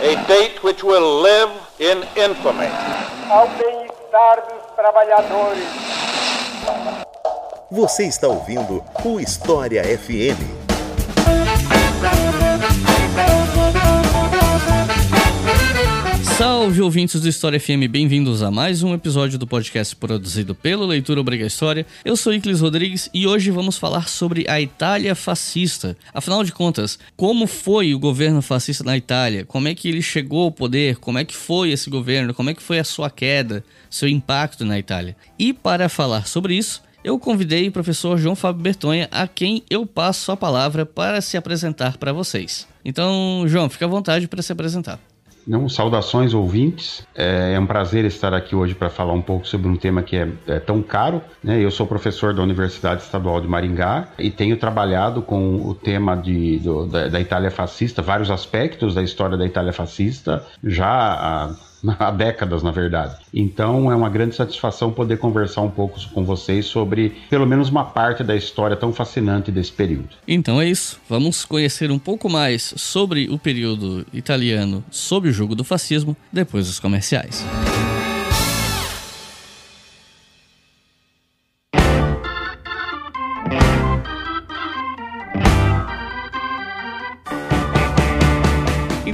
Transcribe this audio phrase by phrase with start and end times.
[0.00, 2.68] A date which will live in infamy.
[3.28, 5.64] Ao bem-estar dos trabalhadores.
[7.68, 10.61] Você está ouvindo o História FM.
[16.42, 21.20] Salve ouvintes do História FM, bem-vindos a mais um episódio do podcast produzido pelo Leitura
[21.20, 21.86] Obriga História.
[22.04, 25.96] Eu sou Iclis Rodrigues e hoje vamos falar sobre a Itália fascista.
[26.12, 29.44] Afinal de contas, como foi o governo fascista na Itália?
[29.44, 30.96] Como é que ele chegou ao poder?
[30.96, 32.34] Como é que foi esse governo?
[32.34, 35.16] Como é que foi a sua queda, seu impacto na Itália?
[35.38, 39.86] E para falar sobre isso, eu convidei o professor João Fábio Bertonha, a quem eu
[39.86, 42.66] passo a palavra para se apresentar para vocês.
[42.84, 44.98] Então, João, fica à vontade para se apresentar.
[45.46, 47.06] Não, saudações ouvintes.
[47.14, 50.16] É, é, um prazer estar aqui hoje para falar um pouco sobre um tema que
[50.16, 51.22] é, é tão caro.
[51.42, 51.60] Né?
[51.60, 56.58] Eu sou professor da Universidade Estadual de Maringá e tenho trabalhado com o tema de,
[56.58, 62.10] do, da, da Itália fascista, vários aspectos da história da Itália fascista, já há há
[62.10, 63.16] décadas, na verdade.
[63.32, 67.84] Então é uma grande satisfação poder conversar um pouco com vocês sobre pelo menos uma
[67.84, 70.10] parte da história tão fascinante desse período.
[70.26, 71.00] Então é isso.
[71.08, 76.66] Vamos conhecer um pouco mais sobre o período italiano sob o jugo do fascismo depois
[76.66, 77.44] dos comerciais.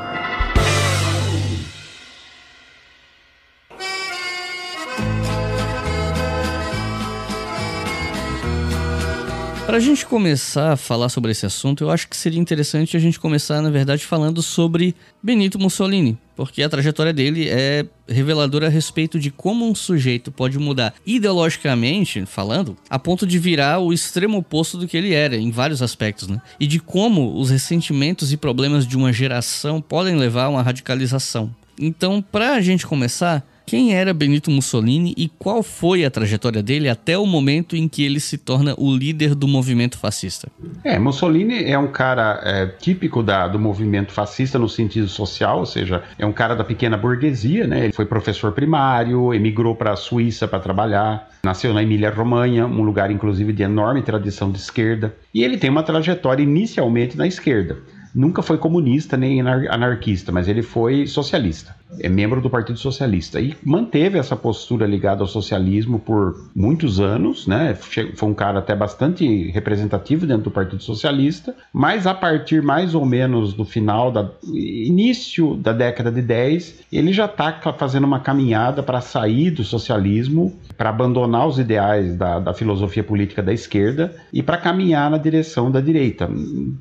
[9.66, 13.00] Para a gente começar a falar sobre esse assunto, eu acho que seria interessante a
[13.00, 18.70] gente começar, na verdade, falando sobre Benito Mussolini, porque a trajetória dele é reveladora a
[18.70, 24.38] respeito de como um sujeito pode mudar ideologicamente, falando, a ponto de virar o extremo
[24.38, 26.40] oposto do que ele era, em vários aspectos, né?
[26.60, 31.52] E de como os ressentimentos e problemas de uma geração podem levar a uma radicalização.
[31.76, 36.88] Então, para a gente começar, quem era Benito Mussolini e qual foi a trajetória dele
[36.88, 40.48] até o momento em que ele se torna o líder do movimento fascista?
[40.84, 45.66] É, Mussolini é um cara é, típico da, do movimento fascista no sentido social, ou
[45.66, 47.86] seja, é um cara da pequena burguesia, né?
[47.86, 53.10] Ele foi professor primário, emigrou para a Suíça para trabalhar, nasceu na Emília-Romanha, um lugar
[53.10, 57.78] inclusive de enorme tradição de esquerda, e ele tem uma trajetória inicialmente na esquerda
[58.14, 63.56] nunca foi comunista nem anarquista, mas ele foi socialista é membro do Partido Socialista e
[63.64, 67.74] manteve essa postura ligada ao socialismo por muitos anos, né?
[68.14, 73.04] Foi um cara até bastante representativo dentro do Partido Socialista, mas a partir mais ou
[73.06, 78.82] menos do final da início da década de 10, ele já está fazendo uma caminhada
[78.82, 84.42] para sair do socialismo, para abandonar os ideais da, da filosofia política da esquerda e
[84.42, 86.28] para caminhar na direção da direita.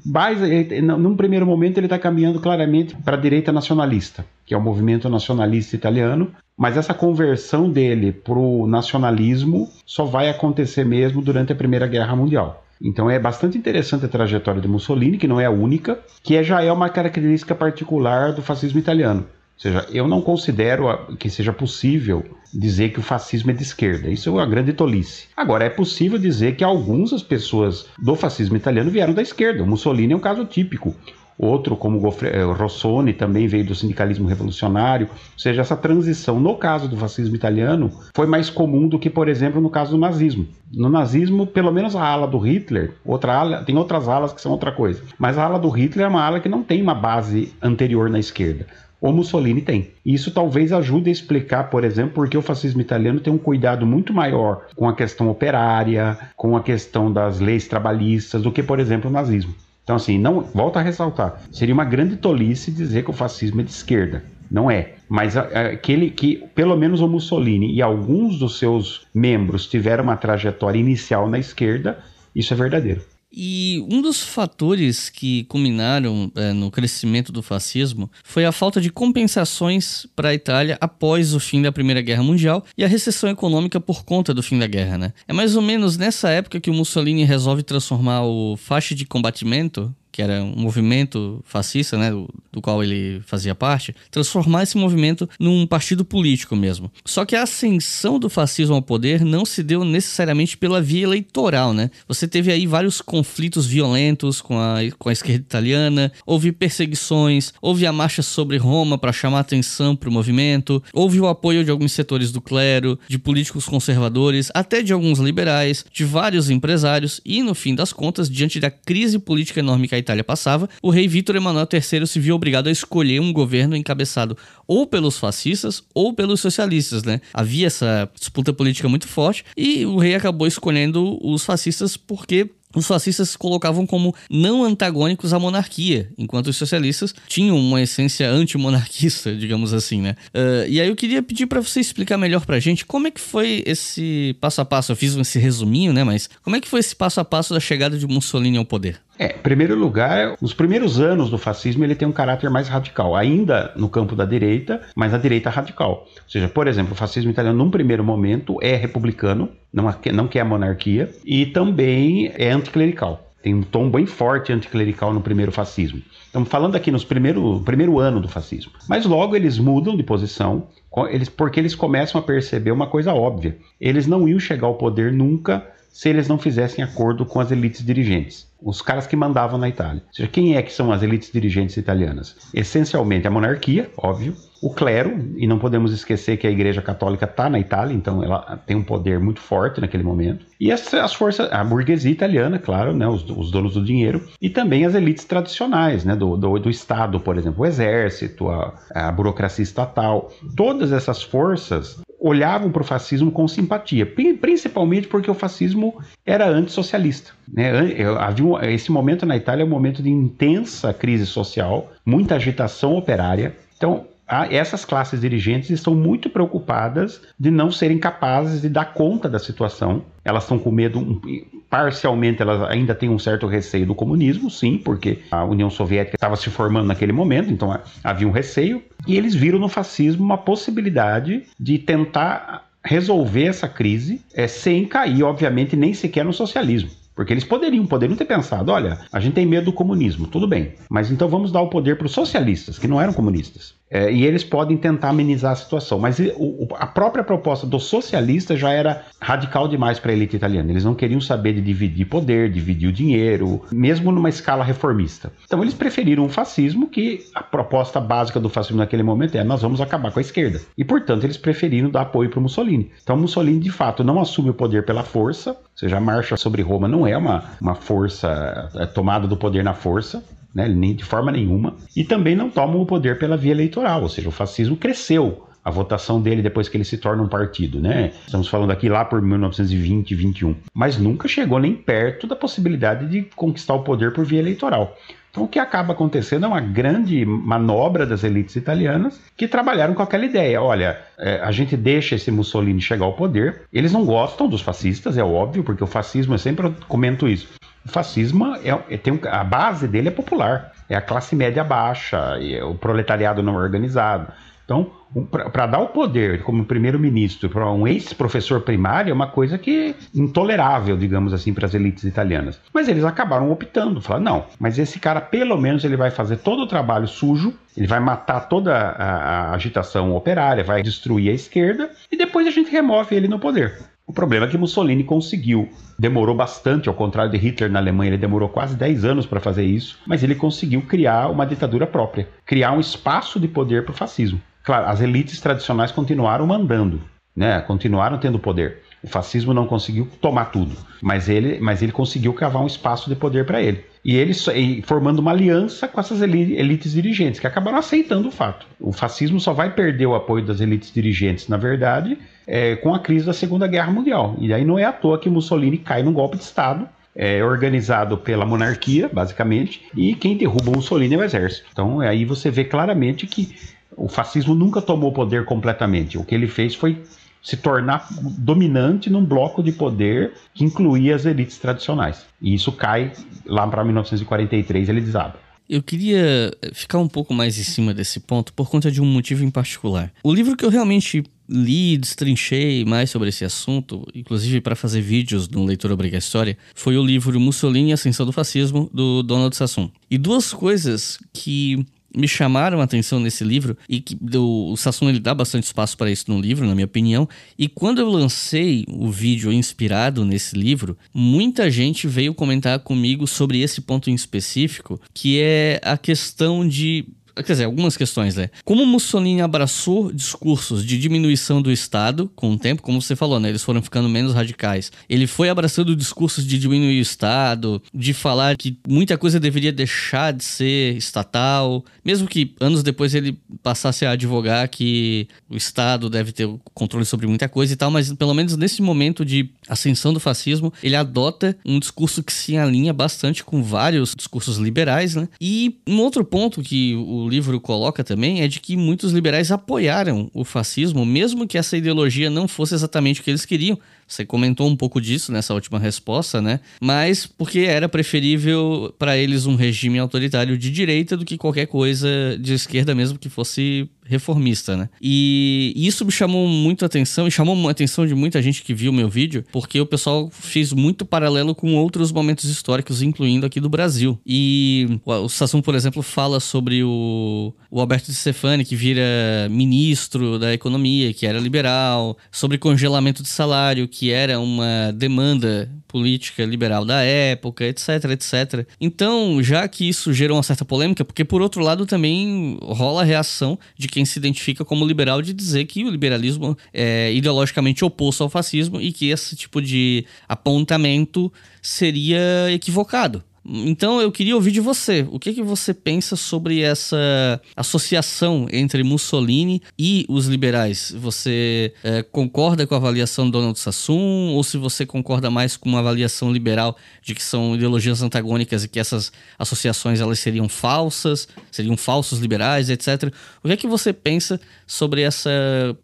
[0.06, 0.40] Mas,
[0.82, 5.10] num primeiro momento, ele está caminhando claramente para a direita nacionalista que é o movimento
[5.10, 11.56] nacionalista italiano, mas essa conversão dele para o nacionalismo só vai acontecer mesmo durante a
[11.56, 12.64] Primeira Guerra Mundial.
[12.82, 16.62] Então é bastante interessante a trajetória de Mussolini, que não é a única, que já
[16.62, 19.26] é uma característica particular do fascismo italiano.
[19.56, 24.10] Ou seja, eu não considero que seja possível dizer que o fascismo é de esquerda.
[24.10, 25.28] Isso é uma grande tolice.
[25.36, 29.64] Agora, é possível dizer que algumas pessoas do fascismo italiano vieram da esquerda.
[29.64, 30.94] O Mussolini é um caso típico.
[31.38, 35.08] Outro, como eh, Rossoni, também veio do sindicalismo revolucionário.
[35.12, 39.28] Ou seja, essa transição, no caso do fascismo italiano, foi mais comum do que, por
[39.28, 40.48] exemplo, no caso do nazismo.
[40.74, 44.52] No nazismo, pelo menos a ala do Hitler, outra ala, tem outras alas que são
[44.52, 47.54] outra coisa, mas a ala do Hitler é uma ala que não tem uma base
[47.62, 48.66] anterior na esquerda.
[49.02, 49.92] o Mussolini tem.
[50.06, 54.14] Isso talvez ajude a explicar, por exemplo, porque o fascismo italiano tem um cuidado muito
[54.14, 59.10] maior com a questão operária, com a questão das leis trabalhistas, do que, por exemplo,
[59.10, 59.54] o nazismo.
[59.86, 61.40] Então, assim, não volta a ressaltar.
[61.52, 64.24] Seria uma grande tolice dizer que o fascismo é de esquerda.
[64.50, 64.96] Não é.
[65.08, 70.80] Mas aquele que, pelo menos o Mussolini e alguns dos seus membros tiveram uma trajetória
[70.80, 72.00] inicial na esquerda,
[72.36, 73.02] isso é verdadeiro.
[73.38, 78.90] E um dos fatores que culminaram é, no crescimento do fascismo foi a falta de
[78.90, 83.78] compensações para a Itália após o fim da Primeira Guerra Mundial e a recessão econômica
[83.78, 85.14] por conta do fim da guerra, né?
[85.28, 89.94] É mais ou menos nessa época que o Mussolini resolve transformar o faixa de combatimento,
[90.16, 95.68] que era um movimento fascista, né, do, qual ele fazia parte, transformar esse movimento num
[95.68, 96.90] partido político mesmo.
[97.04, 101.74] Só que a ascensão do fascismo ao poder não se deu necessariamente pela via eleitoral,
[101.74, 101.92] né?
[102.08, 107.86] Você teve aí vários conflitos violentos com a, com a esquerda italiana, houve perseguições, houve
[107.86, 111.92] a marcha sobre Roma para chamar atenção para o movimento, houve o apoio de alguns
[111.92, 117.54] setores do clero, de políticos conservadores, até de alguns liberais, de vários empresários e, no
[117.54, 121.36] fim das contas, diante da crise política enorme que a Itália passava, o rei Vítor
[121.36, 126.40] Emanuel III se viu obrigado a escolher um governo encabeçado ou pelos fascistas ou pelos
[126.40, 127.20] socialistas, né?
[127.34, 132.86] Havia essa disputa política muito forte e o rei acabou escolhendo os fascistas porque os
[132.86, 139.74] fascistas colocavam como não antagônicos à monarquia, enquanto os socialistas tinham uma essência antimonarquista, digamos
[139.74, 140.16] assim, né?
[140.34, 143.22] Uh, e aí eu queria pedir para você explicar melhor pra gente como é que
[143.22, 144.92] foi esse passo a passo.
[144.92, 146.04] Eu fiz esse resuminho, né?
[146.04, 149.00] Mas como é que foi esse passo a passo da chegada de Mussolini ao poder?
[149.18, 153.16] É, em primeiro lugar, nos primeiros anos do fascismo ele tem um caráter mais radical,
[153.16, 156.06] ainda no campo da direita, mas a direita radical.
[156.08, 160.42] Ou seja, por exemplo, o fascismo italiano num primeiro momento é republicano, não, não quer
[160.42, 163.22] a monarquia, e também é anticlerical.
[163.42, 166.02] Tem um tom bem forte anticlerical no primeiro fascismo.
[166.26, 168.72] Estamos falando aqui nos primeiro, primeiro ano do fascismo.
[168.90, 170.68] Mas logo eles mudam de posição,
[171.10, 173.56] eles, porque eles começam a perceber uma coisa óbvia.
[173.80, 175.64] Eles não iam chegar ao poder nunca
[175.96, 180.04] se eles não fizessem acordo com as elites dirigentes, os caras que mandavam na Itália.
[180.06, 182.36] Ou seja, quem é que são as elites dirigentes italianas?
[182.54, 184.36] Essencialmente a monarquia, óbvio,
[184.66, 188.60] o clero, e não podemos esquecer que a Igreja Católica está na Itália, então ela
[188.66, 190.44] tem um poder muito forte naquele momento.
[190.60, 194.50] E as, as forças, a burguesia italiana, claro, né, os, os, donos do dinheiro, e
[194.50, 199.12] também as elites tradicionais né, do, do, do Estado, por exemplo, o exército, a, a
[199.12, 200.32] burocracia estatal.
[200.58, 204.04] Todas essas forças olhavam para o fascismo com simpatia,
[204.42, 207.34] principalmente porque o fascismo era antissocialista.
[207.48, 207.70] Né?
[208.18, 213.56] Havia esse momento na Itália é um momento de intensa crise social, muita agitação operária.
[213.78, 214.08] Então,
[214.50, 220.02] essas classes dirigentes estão muito preocupadas de não serem capazes de dar conta da situação.
[220.24, 221.22] Elas estão com medo,
[221.70, 226.36] parcialmente, elas ainda têm um certo receio do comunismo, sim, porque a União Soviética estava
[226.36, 228.82] se formando naquele momento, então havia um receio.
[229.08, 235.24] E eles viram no fascismo uma possibilidade de tentar resolver essa crise é, sem cair,
[235.24, 236.90] obviamente, nem sequer no socialismo.
[237.16, 240.74] Porque eles poderiam, poderiam ter pensado, olha, a gente tem medo do comunismo, tudo bem,
[240.90, 243.74] mas então vamos dar o poder para os socialistas, que não eram comunistas.
[243.90, 246.00] É, e eles podem tentar amenizar a situação.
[246.00, 250.72] Mas o, a própria proposta dos socialistas já era radical demais para a elite italiana.
[250.72, 255.32] Eles não queriam saber de dividir poder, dividir o dinheiro, mesmo numa escala reformista.
[255.46, 259.62] Então eles preferiram o fascismo, que a proposta básica do fascismo naquele momento é nós
[259.62, 260.62] vamos acabar com a esquerda.
[260.78, 262.92] E portanto eles preferiram dar apoio para Mussolini.
[263.04, 266.62] Então Mussolini de fato não assume o poder pela força, ou seja, a marcha sobre
[266.62, 270.24] Roma não é uma, uma força é tomada do poder na força,
[270.56, 274.10] né, nem de forma nenhuma, e também não tomam o poder pela via eleitoral, ou
[274.10, 278.12] seja, o fascismo cresceu a votação dele depois que ele se torna um partido, né?
[278.28, 283.24] Estamos falando aqui lá por 1920, 21, mas nunca chegou nem perto da possibilidade de
[283.36, 284.96] conquistar o poder por via eleitoral.
[285.32, 290.04] Então, o que acaba acontecendo é uma grande manobra das elites italianas que trabalharam com
[290.04, 293.64] aquela ideia: olha, é, a gente deixa esse Mussolini chegar ao poder.
[293.74, 297.50] Eles não gostam dos fascistas, é óbvio, porque o fascismo, eu sempre comento isso.
[297.86, 301.64] O fascismo é, é tem um, a base dele é popular, é a classe média
[301.64, 304.32] baixa, é o proletariado não organizado.
[304.66, 309.60] Então, um, para dar o poder como primeiro-ministro para um ex-professor primário é uma coisa
[309.60, 312.60] que intolerável, digamos assim, para as elites italianas.
[312.74, 316.64] Mas eles acabaram optando, falaram, não, mas esse cara pelo menos ele vai fazer todo
[316.64, 321.92] o trabalho sujo, ele vai matar toda a, a agitação operária, vai destruir a esquerda
[322.12, 323.78] e depois a gente remove ele no poder.
[324.08, 325.68] O problema é que Mussolini conseguiu.
[325.98, 329.64] Demorou bastante, ao contrário de Hitler na Alemanha, ele demorou quase 10 anos para fazer
[329.64, 333.98] isso, mas ele conseguiu criar uma ditadura própria, criar um espaço de poder para o
[333.98, 334.40] fascismo.
[334.64, 337.02] Claro, as elites tradicionais continuaram mandando,
[337.36, 337.60] né?
[337.62, 338.84] continuaram tendo poder.
[339.06, 343.16] O fascismo não conseguiu tomar tudo, mas ele, mas ele conseguiu cavar um espaço de
[343.16, 343.86] poder para ele.
[344.04, 348.66] E ele e formando uma aliança com essas elites dirigentes, que acabaram aceitando o fato.
[348.80, 353.00] O fascismo só vai perder o apoio das elites dirigentes, na verdade, é, com a
[353.00, 354.36] crise da Segunda Guerra Mundial.
[354.40, 358.18] E aí não é à toa que Mussolini cai num golpe de Estado é organizado
[358.18, 361.66] pela monarquia, basicamente, e quem derruba Mussolini é o exército.
[361.72, 363.56] Então aí você vê claramente que
[363.96, 366.18] o fascismo nunca tomou poder completamente.
[366.18, 367.02] O que ele fez foi
[367.46, 368.08] se tornar
[368.40, 372.26] dominante num bloco de poder que incluía as elites tradicionais.
[372.42, 373.14] E isso cai
[373.46, 375.40] lá para 1943, ele desaba.
[375.70, 379.44] Eu queria ficar um pouco mais em cima desse ponto por conta de um motivo
[379.44, 380.12] em particular.
[380.24, 385.48] O livro que eu realmente li, destrinchei mais sobre esse assunto, inclusive para fazer vídeos
[385.48, 389.90] no Leitura Obrigatória, foi o livro Mussolini e Ascensão do Fascismo, do Donald Sassoon.
[390.10, 391.86] E duas coisas que
[392.16, 396.12] me chamaram a atenção nesse livro e que o Sassoon ele dá bastante espaço para
[396.12, 397.28] isso no livro, na minha opinião.
[397.58, 403.62] E quando eu lancei o vídeo inspirado nesse livro, muita gente veio comentar comigo sobre
[403.62, 407.06] esse ponto em específico, que é a questão de
[407.36, 408.50] quer dizer, algumas questões, né?
[408.64, 413.50] Como Mussolini abraçou discursos de diminuição do Estado com o tempo, como você falou, né?
[413.50, 414.92] Eles foram ficando menos radicais.
[415.10, 420.32] Ele foi abraçando discursos de diminuir o Estado, de falar que muita coisa deveria deixar
[420.32, 426.32] de ser estatal, mesmo que anos depois ele passasse a advogar que o Estado deve
[426.32, 430.20] ter controle sobre muita coisa e tal, mas pelo menos nesse momento de ascensão do
[430.20, 435.28] fascismo, ele adota um discurso que se alinha bastante com vários discursos liberais, né?
[435.42, 439.52] E um outro ponto que o o livro coloca também é de que muitos liberais
[439.52, 443.78] apoiaram o fascismo, mesmo que essa ideologia não fosse exatamente o que eles queriam.
[444.08, 446.60] Você comentou um pouco disso nessa última resposta, né?
[446.82, 452.08] Mas porque era preferível para eles um regime autoritário de direita do que qualquer coisa
[452.40, 454.88] de esquerda, mesmo que fosse reformista, né?
[455.02, 458.94] E isso me chamou muito atenção e chamou a atenção de muita gente que viu
[458.94, 463.70] meu vídeo, porque o pessoal fez muito paralelo com outros momentos históricos, incluindo aqui do
[463.70, 464.20] Brasil.
[464.26, 469.04] E o Sassum, por exemplo, fala sobre o, o Alberto de Stefani, que vira
[469.50, 476.44] ministro da economia, que era liberal, sobre congelamento de salário, que era uma demanda política
[476.44, 478.68] liberal da época, etc, etc.
[478.80, 483.06] Então, já que isso gerou uma certa polêmica, porque por outro lado também rola a
[483.06, 488.22] reação de quem se identifica como liberal de dizer que o liberalismo é ideologicamente oposto
[488.22, 491.32] ao fascismo e que esse tipo de apontamento
[491.62, 493.24] seria equivocado.
[493.48, 495.06] Então eu queria ouvir de você.
[495.12, 500.92] O que, que você pensa sobre essa associação entre Mussolini e os liberais?
[500.98, 505.70] Você é, concorda com a avaliação do Donald Sassoon ou se você concorda mais com
[505.70, 511.28] uma avaliação liberal de que são ideologias antagônicas e que essas associações elas seriam falsas,
[511.52, 513.14] seriam falsos liberais, etc.
[513.44, 515.30] O que é que você pensa sobre essa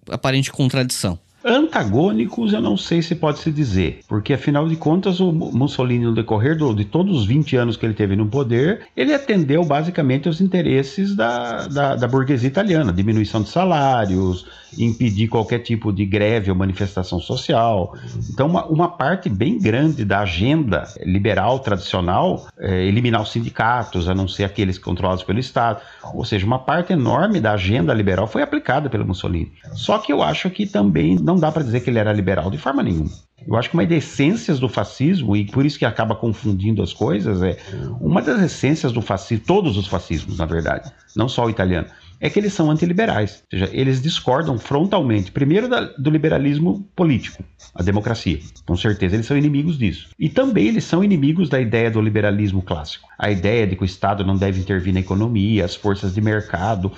[0.09, 1.19] aparente contradição?
[1.43, 6.13] Antagônicos, eu não sei se pode se dizer, porque afinal de contas, o Mussolini, no
[6.13, 10.27] decorrer do, de todos os 20 anos que ele teve no poder, ele atendeu basicamente
[10.27, 14.45] aos interesses da, da, da burguesia italiana, diminuição de salários,
[14.77, 17.95] impedir qualquer tipo de greve ou manifestação social.
[18.31, 24.15] Então, uma, uma parte bem grande da agenda liberal tradicional é eliminar os sindicatos, a
[24.15, 25.81] não ser aqueles controlados pelo Estado.
[26.13, 29.51] Ou seja, uma parte enorme da agenda liberal foi aplicada pelo Mussolini.
[29.73, 32.57] Só que eu acho que também não dá para dizer que ele era liberal de
[32.57, 33.09] forma nenhuma.
[33.47, 36.93] Eu acho que uma das essências do fascismo, e por isso que acaba confundindo as
[36.93, 37.57] coisas, é
[37.99, 41.87] uma das essências do fascismo, todos os fascismos, na verdade, não só o italiano,
[42.21, 43.43] é que eles são antiliberais.
[43.51, 48.39] Ou seja, eles discordam frontalmente, primeiro da, do liberalismo político, a democracia.
[48.65, 50.09] Com certeza eles são inimigos disso.
[50.19, 53.09] E também eles são inimigos da ideia do liberalismo clássico.
[53.21, 56.91] A ideia de que o Estado não deve intervir na economia, as forças de mercado.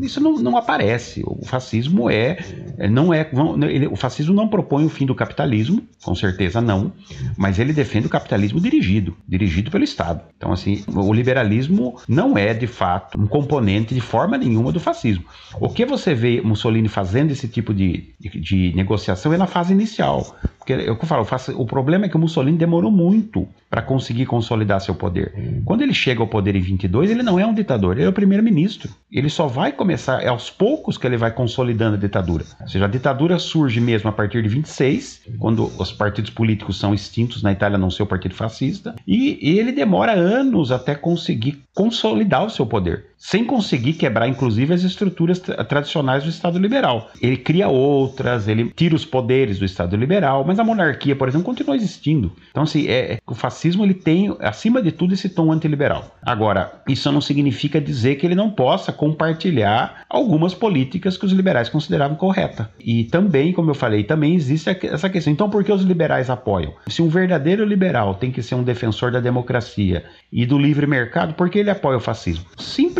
[0.00, 1.22] Isso não, não aparece.
[1.24, 2.36] O fascismo é.
[2.90, 3.30] não é
[3.70, 6.92] ele, O fascismo não propõe o fim do capitalismo, com certeza não,
[7.36, 10.22] mas ele defende o capitalismo dirigido, dirigido pelo Estado.
[10.36, 15.24] Então, assim, o liberalismo não é, de fato, um componente de forma nenhuma do fascismo.
[15.60, 19.72] O que você vê Mussolini fazendo esse tipo de, de, de negociação é na fase
[19.72, 20.36] inicial.
[20.68, 21.26] Porque é eu falo,
[21.56, 25.62] o problema é que o Mussolini demorou muito para conseguir consolidar seu poder.
[25.64, 28.12] Quando ele chega ao poder em 22, ele não é um ditador, ele é o
[28.12, 28.92] primeiro-ministro.
[29.10, 32.44] Ele só vai começar, é aos poucos que ele vai consolidando a ditadura.
[32.60, 36.92] Ou seja, a ditadura surge mesmo a partir de 26, quando os partidos políticos são
[36.92, 41.62] extintos na Itália, não ser o partido fascista, e, e ele demora anos até conseguir
[41.74, 47.10] consolidar o seu poder, sem conseguir quebrar, inclusive, as estruturas tra tradicionais do Estado liberal.
[47.20, 51.44] Ele cria outras, ele tira os poderes do Estado liberal, mas a monarquia, por exemplo,
[51.44, 52.32] continua existindo.
[52.50, 56.16] Então, assim, é, é, o fascismo ele tem, acima de tudo, esse tom antiliberal.
[56.22, 61.68] Agora, isso não significa dizer que ele não possa compartilhar algumas políticas que os liberais
[61.68, 62.70] consideravam correta.
[62.78, 65.32] E também, como eu falei, também existe essa questão.
[65.32, 66.72] Então, por que os liberais apoiam?
[66.86, 71.34] Se um verdadeiro liberal tem que ser um defensor da democracia e do livre mercado,
[71.34, 72.44] por que ele apoia o fascismo?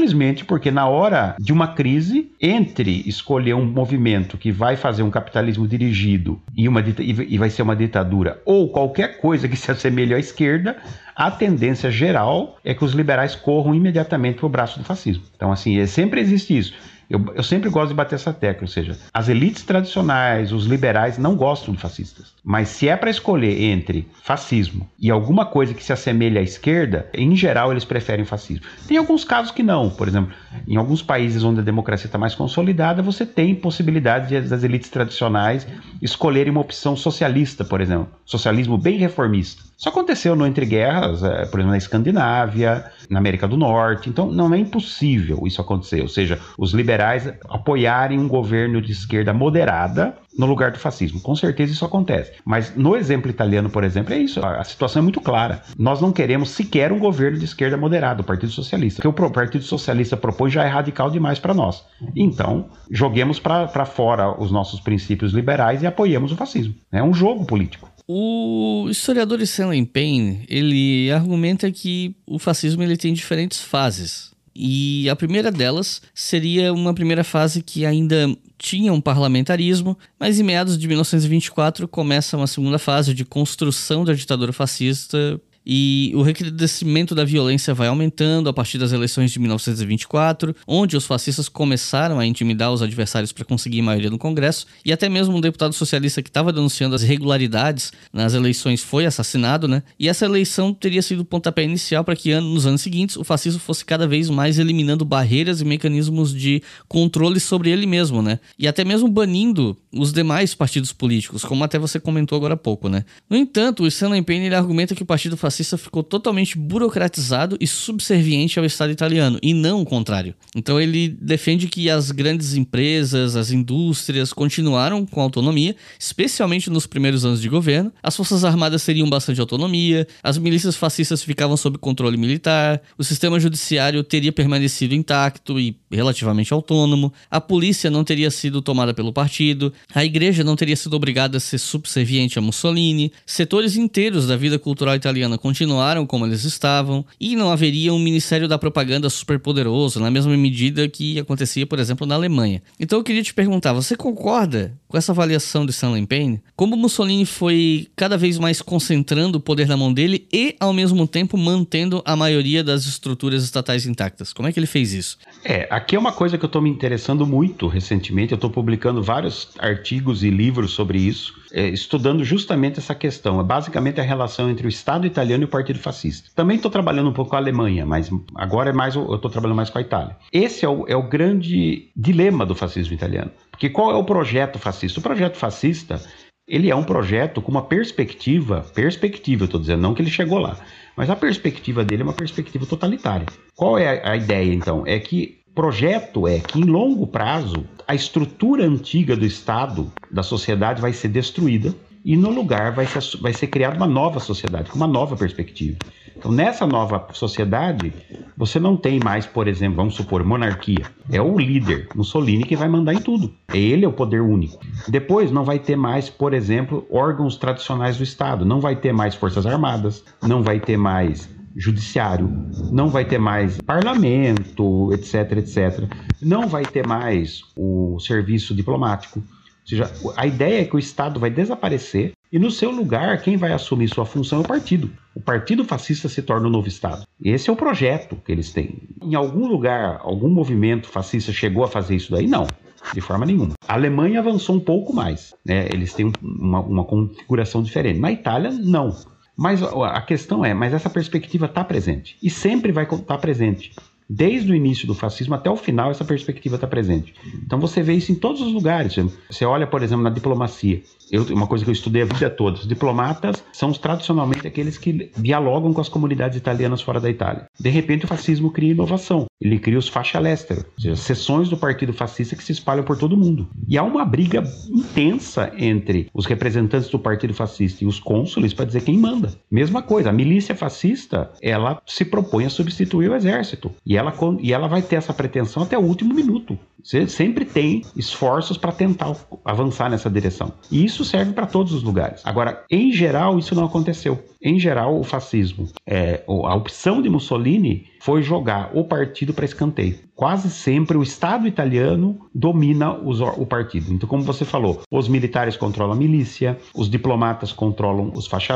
[0.09, 5.11] Simplesmente porque na hora de uma crise, entre escolher um movimento que vai fazer um
[5.11, 10.15] capitalismo dirigido e, uma, e vai ser uma ditadura, ou qualquer coisa que se assemelhe
[10.15, 10.79] à esquerda,
[11.15, 15.25] a tendência geral é que os liberais corram imediatamente para o braço do fascismo.
[15.37, 16.73] Então, assim, é, sempre existe isso.
[17.09, 21.17] Eu, eu, sempre gosto de bater essa tecla, ou seja, as elites tradicionais, os liberais
[21.17, 22.35] não gostam de fascistas.
[22.45, 27.09] Mas se é para escolher entre fascismo e alguma coisa que se assemelhe à esquerda,
[27.15, 28.67] em geral eles preferem fascismo.
[28.87, 29.89] Tem alguns casos que não.
[29.89, 30.35] Por exemplo,
[30.67, 34.91] em alguns países onde a democracia está mais consolidada, você tem possibilidade de, das elites
[34.91, 35.67] tradicionais
[36.03, 39.68] escolherem uma opção socialista, por exemplo, socialismo bem reformista.
[39.79, 44.11] Isso aconteceu no Entre Guerras, é, por exemplo, na Escandinávia, na América do Norte.
[44.11, 46.03] Então, não é impossível isso acontecer.
[46.03, 51.21] Ou seja, os liberais apoiarem um governo de esquerda moderada no lugar do fascismo.
[51.21, 52.33] Com certeza isso acontece.
[52.45, 54.45] Mas no exemplo italiano, por exemplo, é isso.
[54.45, 55.63] A situação é muito clara.
[55.79, 59.01] Nós não queremos sequer um governo de esquerda moderado, o Partido Socialista.
[59.09, 61.85] O que o Partido Socialista propõe já é radical demais para nós.
[62.17, 66.75] Então, joguemos para fora os nossos princípios liberais e apoiemos o fascismo.
[66.91, 67.89] É um jogo político.
[68.11, 74.33] O historiador Stanley Payne, ele argumenta que o fascismo ele tem diferentes fases.
[74.57, 80.43] E a primeira delas seria uma primeira fase que ainda tinha um parlamentarismo, mas em
[80.43, 85.39] meados de 1924 começa uma segunda fase de construção da ditadura fascista
[85.71, 91.05] e o recrudescimento da violência vai aumentando a partir das eleições de 1924, onde os
[91.05, 95.41] fascistas começaram a intimidar os adversários para conseguir maioria no Congresso, e até mesmo um
[95.43, 99.83] deputado socialista que estava denunciando as irregularidades nas eleições foi assassinado, né?
[99.99, 103.61] E essa eleição teria sido o pontapé inicial para que nos anos seguintes o fascismo
[103.61, 108.41] fosse cada vez mais eliminando barreiras e mecanismos de controle sobre ele mesmo, né?
[108.59, 112.89] E até mesmo banindo os demais partidos políticos, como até você comentou agora há pouco,
[112.89, 113.05] né?
[113.29, 117.67] No entanto, o Stanley Payne ele argumenta que o Partido Fascista ficou totalmente burocratizado e
[117.67, 120.35] subserviente ao Estado italiano, e não o contrário.
[120.55, 127.25] Então ele defende que as grandes empresas, as indústrias continuaram com autonomia, especialmente nos primeiros
[127.25, 127.93] anos de governo.
[128.03, 133.39] As forças armadas teriam bastante autonomia, as milícias fascistas ficavam sob controle militar, o sistema
[133.41, 139.73] judiciário teria permanecido intacto e relativamente autônomo, a polícia não teria sido tomada pelo partido,
[139.95, 144.59] a igreja não teria sido obrigada a ser subserviente a Mussolini, setores inteiros da vida
[144.59, 150.11] cultural italiana continuaram como eles estavam, e não haveria um Ministério da Propaganda superpoderoso, na
[150.11, 152.63] mesma medida que acontecia, por exemplo, na Alemanha.
[152.79, 156.43] Então eu queria te perguntar, você concorda com essa avaliação de Stanley Payne?
[156.55, 161.07] Como Mussolini foi cada vez mais concentrando o poder na mão dele e, ao mesmo
[161.07, 164.35] tempo, mantendo a maioria das estruturas estatais intactas?
[164.35, 165.17] Como é que ele fez isso?
[165.43, 169.03] É, aqui é uma coisa que eu estou me interessando muito recentemente, eu estou publicando
[169.03, 173.41] vários artigos e livros sobre isso, estudando justamente essa questão.
[173.41, 176.31] É basicamente a relação entre o Estado italiano e o Partido Fascista.
[176.35, 179.57] Também estou trabalhando um pouco com a Alemanha, mas agora é mais eu estou trabalhando
[179.57, 180.17] mais com a Itália.
[180.33, 183.31] Esse é o, é o grande dilema do fascismo italiano.
[183.51, 185.01] Porque qual é o projeto fascista?
[185.01, 186.01] O projeto fascista
[186.49, 190.39] ele é um projeto com uma perspectiva, perspectiva, eu estou dizendo, não que ele chegou
[190.39, 190.57] lá,
[190.97, 193.27] mas a perspectiva dele é uma perspectiva totalitária.
[193.55, 194.83] Qual é a ideia, então?
[194.87, 200.81] É que projeto é que, em longo prazo, a estrutura antiga do Estado, da sociedade,
[200.81, 204.77] vai ser destruída e, no lugar, vai ser, vai ser criada uma nova sociedade, com
[204.77, 205.77] uma nova perspectiva.
[206.17, 207.93] Então, nessa nova sociedade,
[208.37, 210.87] você não tem mais, por exemplo, vamos supor, monarquia.
[211.11, 213.35] É o líder, Mussolini, que vai mandar em tudo.
[213.53, 214.65] Ele é o poder único.
[214.87, 218.45] Depois, não vai ter mais, por exemplo, órgãos tradicionais do Estado.
[218.45, 222.31] Não vai ter mais forças armadas, não vai ter mais judiciário,
[222.71, 225.91] não vai ter mais parlamento, etc, etc.
[226.23, 229.19] Não vai ter mais o serviço diplomático.
[229.19, 233.37] Ou seja, a ideia é que o Estado vai desaparecer e no seu lugar, quem
[233.37, 234.91] vai assumir sua função é o partido.
[235.15, 237.05] O partido fascista se torna o novo Estado.
[237.23, 238.83] Esse é o projeto que eles têm.
[239.03, 242.27] Em algum lugar, algum movimento fascista chegou a fazer isso daí?
[242.27, 242.47] Não
[242.95, 243.55] de forma nenhuma.
[243.67, 245.67] A Alemanha avançou um pouco mais, né?
[245.71, 247.99] eles têm uma, uma configuração diferente.
[247.99, 248.97] Na Itália, não.
[249.39, 253.73] Mas a questão é, mas essa perspectiva está presente e sempre vai estar tá presente.
[254.11, 257.15] Desde o início do fascismo até o final, essa perspectiva está presente.
[257.45, 258.97] Então você vê isso em todos os lugares.
[259.31, 260.83] Você olha, por exemplo, na diplomacia.
[261.11, 265.11] Eu, uma coisa que eu estudei a vida toda: os diplomatas são tradicionalmente aqueles que
[265.17, 267.47] dialogam com as comunidades italianas fora da Itália.
[267.59, 269.27] De repente, o fascismo cria inovação.
[269.41, 272.99] Ele cria os faixa lester, ou seja, seções do partido fascista que se espalham por
[272.99, 273.49] todo o mundo.
[273.69, 278.65] E há uma briga intensa entre os representantes do partido fascista e os cônsules para
[278.65, 279.33] dizer quem manda.
[279.51, 283.71] Mesma coisa, a milícia fascista, ela se propõe a substituir o exército.
[283.87, 286.59] E ela, e ela vai ter essa pretensão até o último minuto.
[286.83, 290.53] Você sempre tem esforços para tentar avançar nessa direção.
[290.71, 292.21] E isso serve para todos os lugares.
[292.25, 294.23] Agora, em geral, isso não aconteceu.
[294.41, 300.09] Em geral, o fascismo, é, a opção de Mussolini foi jogar o partido para escanteio
[300.19, 303.95] quase sempre o Estado italiano domina os, o partido.
[303.95, 308.49] Então, como você falou, os militares controlam a milícia, os diplomatas controlam os faixa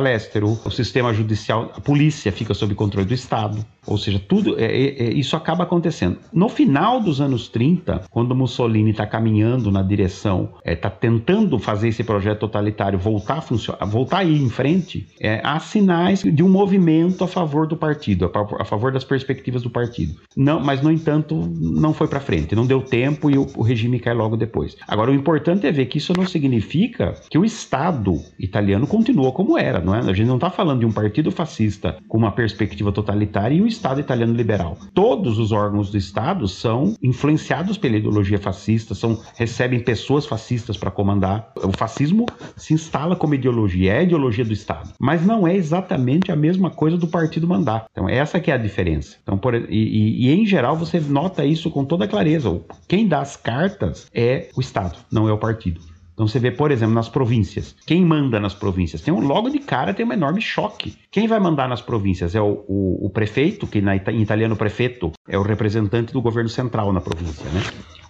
[0.64, 3.64] o sistema judicial, a polícia fica sob controle do Estado.
[3.86, 6.18] Ou seja, tudo é, é, é isso acaba acontecendo.
[6.32, 11.88] No final dos anos 30, quando Mussolini está caminhando na direção, está é, tentando fazer
[11.88, 13.44] esse projeto totalitário voltar
[13.78, 17.76] a voltar a ir em frente, é, há sinais de um movimento a favor do
[17.76, 20.20] partido, a, favor das perspectivas do partido.
[20.36, 23.98] Não, mas no entanto não foi para frente, não deu tempo e o, o, regime
[23.98, 24.76] cai logo depois.
[24.86, 29.58] Agora, o importante é ver que isso não significa que o Estado italiano continua como
[29.58, 29.98] era, não é?
[29.98, 33.66] A gente não está falando de um partido fascista com uma perspectiva totalitária e o
[33.66, 34.76] Estado italiano liberal.
[34.92, 40.90] Todos os órgãos do Estado são influenciados pela ideologia fascista, são recebem pessoas fascistas para
[40.90, 41.52] comandar.
[41.56, 46.30] O fascismo se instala como ideologia, é a ideologia do Estado, mas não é exatamente
[46.30, 47.86] a mesma coisa do partido mandar.
[47.90, 49.16] Então, essa que é a diferença.
[49.22, 52.60] Então, por, e, e, e em geral, você nota isso com toda clareza.
[52.88, 55.80] Quem dá as cartas é o Estado, não é o partido.
[56.12, 57.74] Então você vê, por exemplo, nas províncias.
[57.86, 59.00] Quem manda nas províncias?
[59.00, 60.94] Tem um, logo de cara tem um enorme choque.
[61.10, 65.10] Quem vai mandar nas províncias é o, o, o prefeito, que na, em italiano prefeito
[65.26, 67.62] é o representante do governo central na província, né?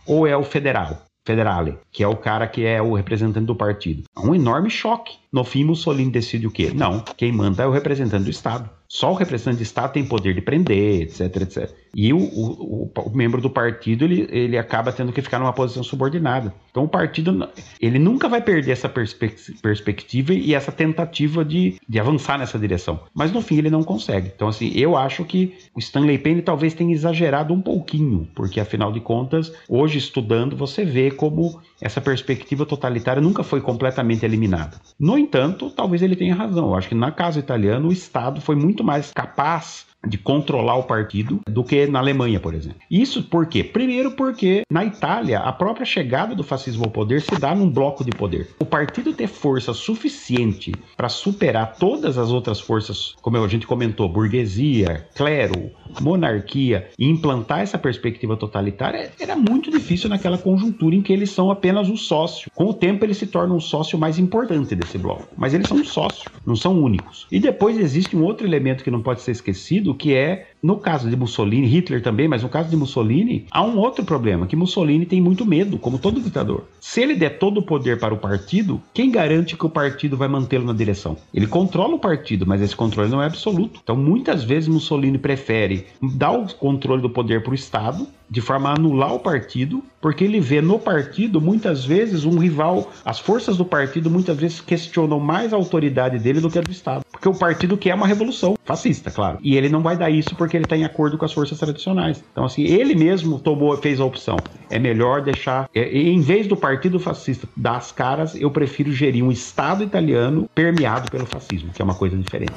[0.04, 4.04] Ou é o federal, federale, que é o cara que é o representante do partido.
[4.16, 5.16] É um enorme choque.
[5.32, 6.70] No fim, Mussolini decide o quê?
[6.74, 8.68] Não, quem manda é o representante do Estado.
[8.88, 11.81] Só o representante de Estado tem poder de prender, etc, etc.
[11.94, 15.82] E o, o, o, membro do partido, ele, ele acaba tendo que ficar numa posição
[15.82, 16.54] subordinada.
[16.70, 17.48] Então o partido,
[17.80, 23.00] ele nunca vai perder essa perspectiva e essa tentativa de, de avançar nessa direção.
[23.14, 24.32] Mas no fim ele não consegue.
[24.34, 28.90] Então assim, eu acho que o Stanley Payne talvez tenha exagerado um pouquinho, porque afinal
[28.90, 34.80] de contas, hoje estudando, você vê como essa perspectiva totalitária nunca foi completamente eliminada.
[34.98, 36.68] No entanto, talvez ele tenha razão.
[36.68, 40.84] Eu acho que na casa italiana o Estado foi muito mais capaz de controlar o
[40.84, 42.80] partido do que na Alemanha, por exemplo.
[42.90, 43.62] Isso por quê?
[43.62, 48.04] Primeiro porque na Itália a própria chegada do fascismo ao poder se dá num bloco
[48.04, 48.50] de poder.
[48.58, 54.08] O partido ter força suficiente para superar todas as outras forças, como a gente comentou,
[54.08, 61.12] burguesia, clero, monarquia e implantar essa perspectiva totalitária era muito difícil naquela conjuntura em que
[61.12, 62.50] eles são apenas um sócio.
[62.54, 65.76] Com o tempo eles se tornam um sócio mais importante desse bloco, mas eles são
[65.76, 67.26] um sócio, não são únicos.
[67.30, 71.10] E depois existe um outro elemento que não pode ser esquecido que é no caso
[71.10, 75.04] de Mussolini, Hitler também, mas no caso de Mussolini, há um outro problema, que Mussolini
[75.04, 76.64] tem muito medo, como todo ditador.
[76.80, 80.28] Se ele der todo o poder para o partido, quem garante que o partido vai
[80.28, 81.16] mantê-lo na direção?
[81.34, 83.80] Ele controla o partido, mas esse controle não é absoluto.
[83.82, 88.70] Então, muitas vezes Mussolini prefere dar o controle do poder para o Estado, de forma
[88.70, 92.90] a anular o partido, porque ele vê no partido muitas vezes um rival.
[93.04, 96.70] As forças do partido muitas vezes questionam mais a autoridade dele do que a do
[96.70, 99.38] Estado, porque o partido quer uma revolução fascista, claro.
[99.42, 102.22] E ele não vai dar isso porque ele está em acordo com as forças tradicionais.
[102.32, 104.36] Então, assim, ele mesmo tomou, fez a opção.
[104.70, 105.68] É melhor deixar.
[105.74, 110.48] É, em vez do partido fascista dar as caras, eu prefiro gerir um Estado italiano
[110.54, 112.52] permeado pelo fascismo, que é uma coisa diferente.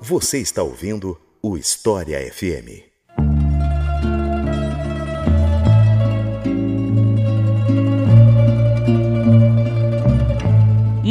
[0.00, 2.91] Você está ouvindo o História FM.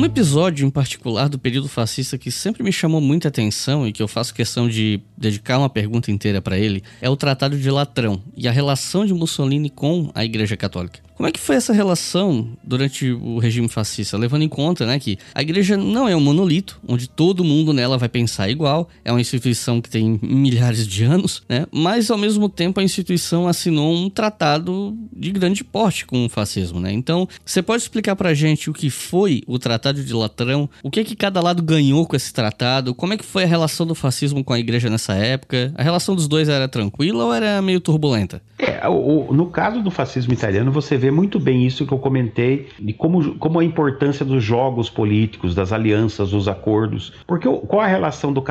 [0.02, 4.02] Um episódio em particular do período fascista que sempre me chamou muita atenção e que
[4.02, 8.20] eu faço questão de dedicar uma pergunta inteira para ele é o Tratado de Latrão
[8.36, 11.02] e a relação de Mussolini com a Igreja Católica.
[11.16, 15.18] Como é que foi essa relação durante o regime fascista, levando em conta, né, que
[15.36, 19.22] a igreja não é um monolito, onde todo mundo nela vai pensar igual, é uma
[19.22, 24.10] instituição que tem milhares de anos, né, mas ao mesmo tempo a instituição assinou um
[24.10, 26.92] tratado de grande porte com o fascismo, né?
[26.92, 31.00] Então, você pode explicar pra gente o que foi o Tratado de Latrão, o que
[31.00, 33.94] é que cada lado ganhou com esse tratado, como é que foi a relação do
[33.94, 35.72] fascismo com a igreja nessa época?
[35.76, 38.42] A relação dos dois era tranquila ou era meio turbulenta?
[38.58, 42.70] É, o, no caso do fascismo italiano, você vê muito bem isso que eu comentei,
[42.80, 47.14] de como, como a importância dos jogos políticos, das alianças, dos acordos.
[47.26, 48.44] Porque qual a relação do,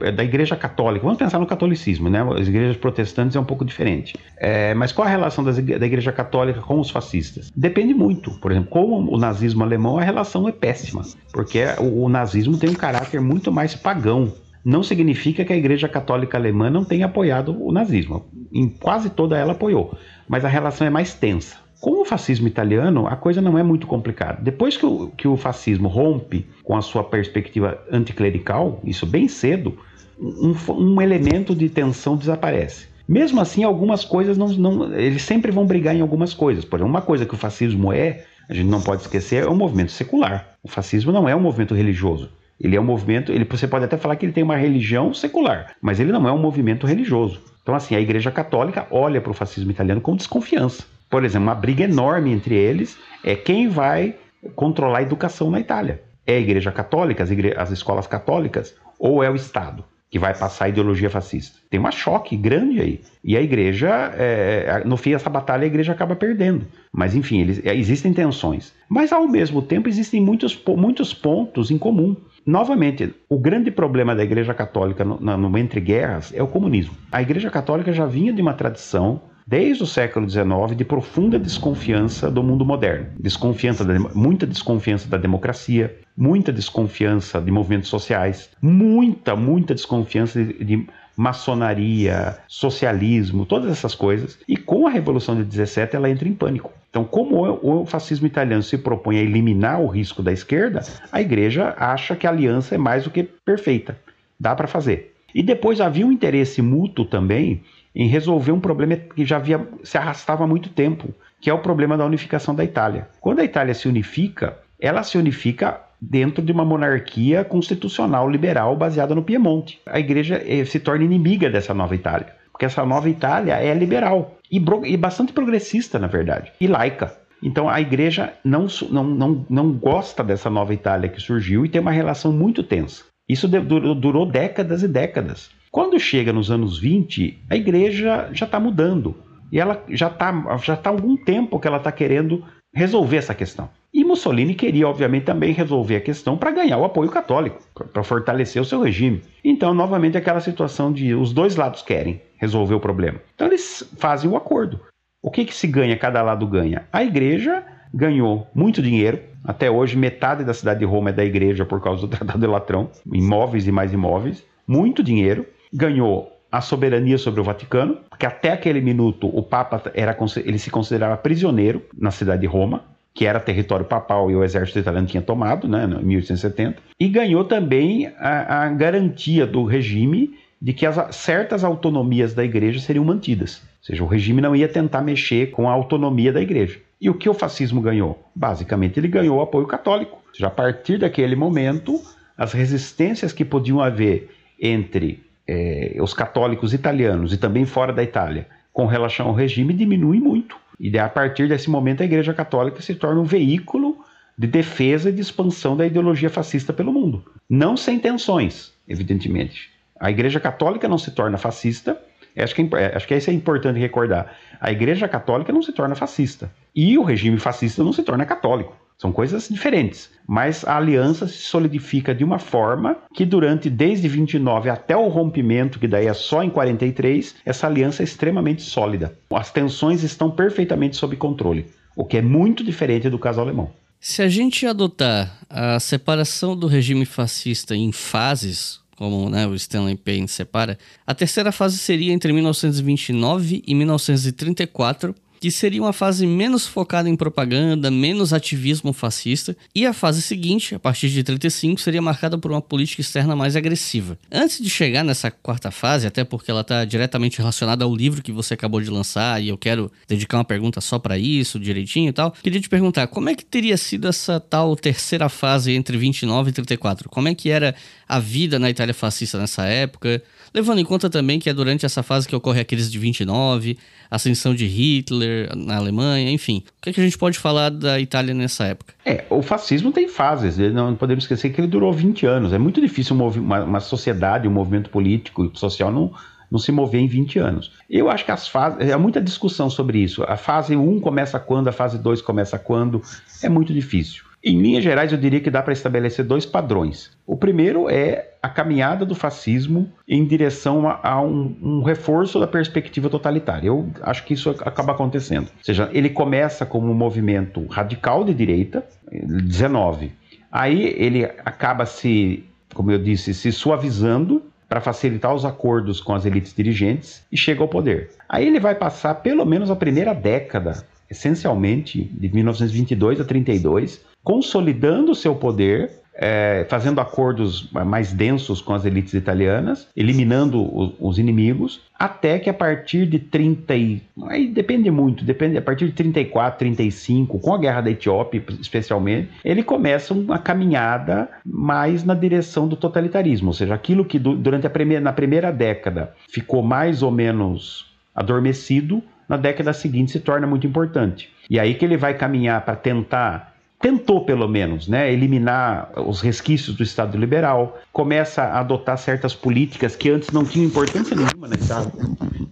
[0.00, 1.04] eh, da Igreja Católica?
[1.04, 2.20] Vamos pensar no catolicismo, né?
[2.38, 4.18] As igrejas protestantes é um pouco diferente.
[4.38, 7.52] É, mas qual a relação das, da Igreja Católica com os fascistas?
[7.54, 8.30] Depende muito.
[8.40, 12.70] Por exemplo, com o nazismo alemão, a relação é péssima, porque o, o nazismo tem
[12.70, 14.32] um caráter muito mais pagão
[14.64, 18.26] não significa que a Igreja Católica Alemã não tenha apoiado o nazismo.
[18.52, 19.96] Em quase toda ela apoiou,
[20.28, 21.56] mas a relação é mais tensa.
[21.80, 24.38] Com o fascismo italiano, a coisa não é muito complicada.
[24.42, 29.78] Depois que o, que o fascismo rompe com a sua perspectiva anticlerical, isso bem cedo,
[30.18, 32.88] um, um elemento de tensão desaparece.
[33.08, 36.66] Mesmo assim, algumas coisas não, não, Eles sempre vão brigar em algumas coisas.
[36.66, 39.56] Por exemplo, uma coisa que o fascismo é, a gente não pode esquecer, é um
[39.56, 40.50] movimento secular.
[40.62, 42.30] O fascismo não é um movimento religioso.
[42.60, 43.32] Ele é um movimento.
[43.32, 46.32] Ele, você pode até falar que ele tem uma religião secular, mas ele não é
[46.32, 47.40] um movimento religioso.
[47.62, 50.84] Então, assim, a Igreja Católica olha para o fascismo italiano com desconfiança.
[51.10, 54.14] Por exemplo, uma briga enorme entre eles é quem vai
[54.54, 56.02] controlar a educação na Itália.
[56.26, 59.84] É a Igreja Católica, as, igre as escolas católicas, ou é o Estado?
[60.10, 61.60] que vai passar a ideologia fascista.
[61.70, 63.00] Tem um choque grande aí.
[63.22, 66.66] E a igreja, é, é, no fim, essa batalha a igreja acaba perdendo.
[66.92, 68.72] Mas, enfim, eles, é, existem tensões.
[68.88, 72.16] Mas, ao mesmo tempo, existem muitos, muitos pontos em comum.
[72.44, 76.96] Novamente, o grande problema da Igreja Católica no, no, entre guerras é o comunismo.
[77.12, 82.30] A Igreja Católica já vinha de uma tradição desde o século XIX, de profunda desconfiança
[82.30, 83.08] do mundo moderno.
[83.18, 90.64] Desconfiança da, muita desconfiança da democracia, muita desconfiança de movimentos sociais, muita, muita desconfiança de,
[90.64, 90.86] de
[91.16, 94.38] maçonaria, socialismo, todas essas coisas.
[94.46, 96.72] E com a Revolução de 17 ela entra em pânico.
[96.88, 101.74] Então, como o fascismo italiano se propõe a eliminar o risco da esquerda, a igreja
[101.76, 103.98] acha que a aliança é mais do que perfeita.
[104.38, 105.12] Dá para fazer.
[105.34, 107.62] E depois havia um interesse mútuo também
[107.94, 111.58] em resolver um problema que já havia, se arrastava há muito tempo, que é o
[111.58, 113.08] problema da unificação da Itália.
[113.20, 119.14] Quando a Itália se unifica, ela se unifica dentro de uma monarquia constitucional liberal baseada
[119.14, 119.80] no Piemonte.
[119.84, 124.38] A igreja eh, se torna inimiga dessa nova Itália, porque essa nova Itália é liberal
[124.50, 127.12] e, bastante progressista, na verdade, e laica.
[127.42, 131.80] Então a igreja não, não, não, não gosta dessa nova Itália que surgiu e tem
[131.80, 133.04] uma relação muito tensa.
[133.28, 135.50] Isso durou décadas e décadas.
[135.70, 139.14] Quando chega nos anos 20, a igreja já está mudando.
[139.52, 143.34] E ela já está já tá há algum tempo que ela está querendo resolver essa
[143.34, 143.68] questão.
[143.92, 147.60] E Mussolini queria, obviamente, também resolver a questão para ganhar o apoio católico,
[147.92, 149.22] para fortalecer o seu regime.
[149.44, 153.20] Então, novamente, aquela situação de os dois lados querem resolver o problema.
[153.34, 154.80] Então, eles fazem o acordo.
[155.22, 156.86] O que, que se ganha, cada lado ganha?
[156.92, 159.20] A igreja ganhou muito dinheiro.
[159.44, 162.46] Até hoje, metade da cidade de Roma é da igreja por causa do Tratado de
[162.46, 168.50] Latrão, imóveis e mais imóveis, muito dinheiro ganhou a soberania sobre o Vaticano, porque até
[168.50, 173.38] aquele minuto o Papa era, ele se considerava prisioneiro na cidade de Roma, que era
[173.40, 178.64] território papal e o exército italiano tinha tomado, né, em 1870, e ganhou também a,
[178.64, 183.62] a garantia do regime de que as, certas autonomias da igreja seriam mantidas.
[183.80, 186.78] Ou seja, o regime não ia tentar mexer com a autonomia da igreja.
[187.00, 188.22] E o que o fascismo ganhou?
[188.34, 190.18] Basicamente, ele ganhou o apoio católico.
[190.28, 191.98] Ou seja, a partir daquele momento,
[192.36, 194.30] as resistências que podiam haver
[194.60, 200.20] entre é, os católicos italianos e também fora da Itália com relação ao regime diminui
[200.20, 200.56] muito.
[200.78, 203.98] E a partir desse momento a Igreja Católica se torna um veículo
[204.38, 207.24] de defesa e de expansão da ideologia fascista pelo mundo.
[207.48, 209.70] Não sem tensões, evidentemente.
[209.98, 212.00] A Igreja Católica não se torna fascista.
[212.36, 214.32] Acho que, é, acho que isso é importante recordar.
[214.60, 216.50] A Igreja Católica não se torna fascista.
[216.74, 218.74] E o regime fascista não se torna católico.
[219.00, 224.68] São coisas diferentes, mas a aliança se solidifica de uma forma que durante desde 29
[224.68, 229.16] até o rompimento, que daí é só em 43, essa aliança é extremamente sólida.
[229.30, 231.64] As tensões estão perfeitamente sob controle,
[231.96, 233.70] o que é muito diferente do caso alemão.
[233.98, 239.96] Se a gente adotar a separação do regime fascista em fases, como né, o Stanley
[239.96, 246.66] Payne separa, a terceira fase seria entre 1929 e 1934 que seria uma fase menos
[246.66, 252.02] focada em propaganda, menos ativismo fascista, e a fase seguinte, a partir de 35, seria
[252.02, 254.18] marcada por uma política externa mais agressiva.
[254.30, 258.30] Antes de chegar nessa quarta fase, até porque ela está diretamente relacionada ao livro que
[258.30, 262.12] você acabou de lançar, e eu quero dedicar uma pergunta só para isso, direitinho e
[262.12, 266.50] tal, queria te perguntar, como é que teria sido essa tal terceira fase entre 29
[266.50, 267.08] e 34?
[267.08, 267.74] Como é que era
[268.06, 270.22] a vida na Itália fascista nessa época?
[270.52, 273.78] Levando em conta também que é durante essa fase que ocorre a crise de 29,
[274.10, 276.64] a ascensão de Hitler na Alemanha, enfim.
[276.78, 278.94] O que, é que a gente pode falar da Itália nessa época?
[279.04, 280.68] É, o fascismo tem fases, né?
[280.70, 282.52] não podemos esquecer que ele durou 20 anos.
[282.52, 286.12] É muito difícil uma, uma sociedade, um movimento político e social não,
[286.50, 287.72] não se mover em 20 anos.
[287.88, 288.90] Eu acho que as fases.
[288.90, 290.24] Há muita discussão sobre isso.
[290.24, 293.00] A fase 1 começa quando, a fase 2 começa quando.
[293.42, 294.24] É muito difícil.
[294.42, 297.10] Em linhas gerais, eu diria que dá para estabelecer dois padrões.
[297.26, 302.46] O primeiro é a caminhada do fascismo em direção a, a um, um, reforço da
[302.46, 303.68] perspectiva totalitária.
[303.68, 305.48] Eu acho que isso acaba acontecendo.
[305.58, 310.10] Ou seja, ele começa como um movimento radical de direita, 19.
[310.50, 312.42] Aí ele acaba se,
[312.74, 317.60] como eu disse, se suavizando para facilitar os acordos com as elites dirigentes e chega
[317.60, 318.10] ao poder.
[318.26, 325.14] Aí ele vai passar pelo menos a primeira década, essencialmente de 1922 a 32, consolidando
[325.14, 331.80] seu poder é, fazendo acordos mais densos com as elites italianas, eliminando os, os, inimigos,
[331.98, 336.58] até que a partir de 30 e, aí depende muito, depende a partir de 34,
[336.58, 342.76] 35, com a guerra da Etiópia especialmente, ele começa uma caminhada mais na direção do
[342.76, 347.86] totalitarismo, ou seja, aquilo que durante a primeira, na primeira década ficou mais ou menos
[348.14, 351.30] adormecido, na década seguinte se torna muito importante.
[351.48, 353.49] E aí que ele vai caminhar para tentar
[353.80, 359.96] tentou pelo menos, né, eliminar os resquícios do Estado liberal, começa a adotar certas políticas
[359.96, 361.56] que antes não tinham importância nenhuma na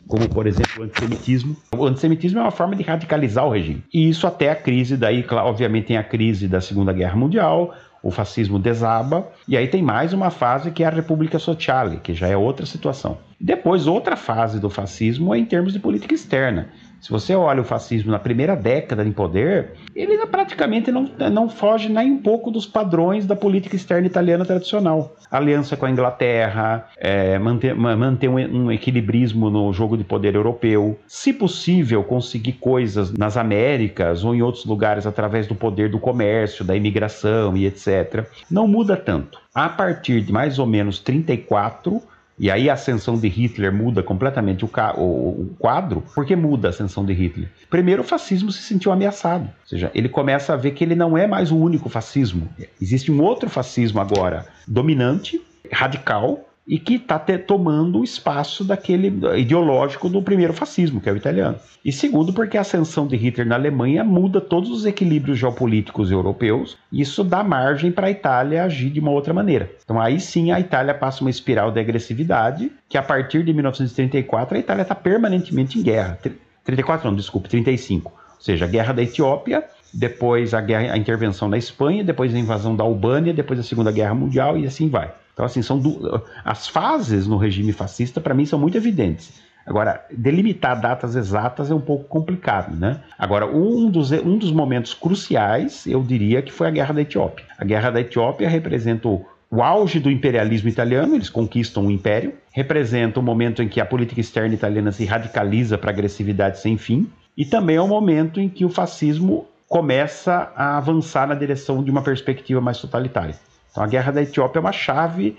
[0.08, 1.56] como por exemplo o antissemitismo.
[1.76, 3.84] O antissemitismo é uma forma de radicalizar o regime.
[3.92, 8.10] E isso até a crise, daí obviamente tem a crise da Segunda Guerra Mundial, o
[8.10, 12.26] fascismo desaba, e aí tem mais uma fase que é a República Sociale, que já
[12.26, 13.18] é outra situação.
[13.40, 16.68] Depois, outra fase do fascismo é em termos de política externa.
[17.00, 21.88] Se você olha o fascismo na primeira década em poder, ele praticamente não, não foge
[21.88, 25.14] nem um pouco dos padrões da política externa italiana tradicional.
[25.30, 30.98] Aliança com a Inglaterra, é, manter, manter um, um equilibrismo no jogo de poder europeu,
[31.06, 36.64] se possível, conseguir coisas nas Américas ou em outros lugares através do poder do comércio,
[36.64, 38.26] da imigração e etc.
[38.50, 39.38] Não muda tanto.
[39.54, 42.02] A partir de mais ou menos 34,
[42.38, 46.02] e aí a ascensão de Hitler muda completamente o, o, o, quadro.
[46.14, 47.48] Por que muda a ascensão de Hitler?
[47.68, 49.44] Primeiro, o fascismo se sentiu ameaçado.
[49.44, 52.48] Ou seja, ele começa a ver que ele não é mais o único fascismo.
[52.80, 55.40] Existe um outro fascismo agora dominante,
[55.72, 59.08] radical, e que está tomando o espaço daquele
[59.38, 61.56] ideológico do primeiro fascismo, que é o italiano.
[61.82, 66.76] E segundo, porque a ascensão de Hitler na Alemanha muda todos os equilíbrios geopolíticos europeus,
[66.92, 69.70] e isso dá margem para a Itália agir de uma outra maneira.
[69.82, 74.56] Então aí sim a Itália passa uma espiral de agressividade, que a partir de 1934
[74.56, 76.18] a Itália está permanentemente em guerra.
[76.64, 78.12] 34 não, desculpe, 35.
[78.12, 79.64] Ou seja, a guerra da Etiópia,
[79.94, 83.90] depois a, guerra, a intervenção na Espanha, depois a invasão da Albânia, depois a Segunda
[83.90, 85.10] Guerra Mundial e assim vai.
[85.38, 86.20] Então, assim, são du...
[86.44, 89.40] as fases no regime fascista, para mim, são muito evidentes.
[89.64, 93.00] Agora, delimitar datas exatas é um pouco complicado, né?
[93.16, 97.44] Agora, um dos, um dos momentos cruciais, eu diria que foi a Guerra da Etiópia.
[97.56, 102.34] A Guerra da Etiópia representa o, o auge do imperialismo italiano, eles conquistam o império,
[102.50, 107.08] representa o momento em que a política externa italiana se radicaliza para agressividade sem fim,
[107.36, 111.92] e também é o momento em que o fascismo começa a avançar na direção de
[111.92, 113.36] uma perspectiva mais totalitária.
[113.78, 115.36] Então a guerra da Etiópia é uma chave,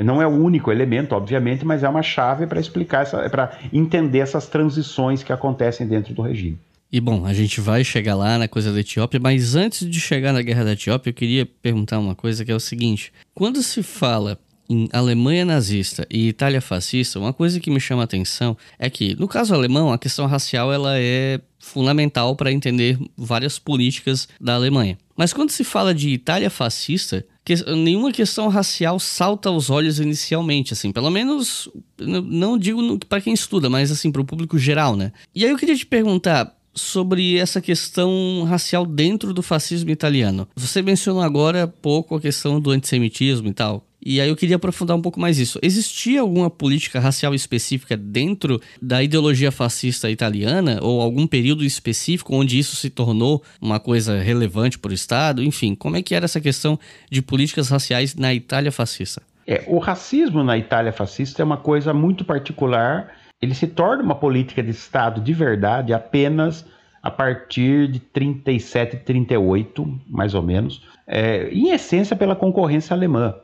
[0.00, 4.48] não é o único elemento, obviamente, mas é uma chave para explicar, para entender essas
[4.48, 6.58] transições que acontecem dentro do regime.
[6.90, 10.32] E bom, a gente vai chegar lá na coisa da Etiópia, mas antes de chegar
[10.32, 13.82] na guerra da Etiópia, eu queria perguntar uma coisa que é o seguinte: quando se
[13.82, 14.38] fala
[14.70, 19.14] em Alemanha nazista e Itália fascista, uma coisa que me chama a atenção é que,
[19.16, 24.96] no caso alemão, a questão racial ela é fundamental para entender várias políticas da Alemanha.
[25.14, 30.72] Mas quando se fala de Itália fascista, que, nenhuma questão racial salta aos olhos inicialmente,
[30.72, 31.68] assim, pelo menos
[31.98, 35.12] não digo para quem estuda, mas assim para o público geral, né?
[35.34, 40.48] E aí eu queria te perguntar sobre essa questão racial dentro do fascismo italiano.
[40.56, 43.86] Você mencionou agora pouco a questão do antissemitismo e tal.
[44.04, 45.60] E aí eu queria aprofundar um pouco mais isso.
[45.62, 52.58] Existia alguma política racial específica dentro da ideologia fascista italiana ou algum período específico onde
[52.58, 55.42] isso se tornou uma coisa relevante para o Estado?
[55.42, 56.78] Enfim, como é que era essa questão
[57.08, 59.22] de políticas raciais na Itália fascista?
[59.46, 63.12] É, o racismo na Itália fascista é uma coisa muito particular.
[63.40, 66.64] Ele se torna uma política de Estado de verdade apenas
[67.02, 73.34] a partir de 37, 38, mais ou menos, é, em essência pela concorrência alemã.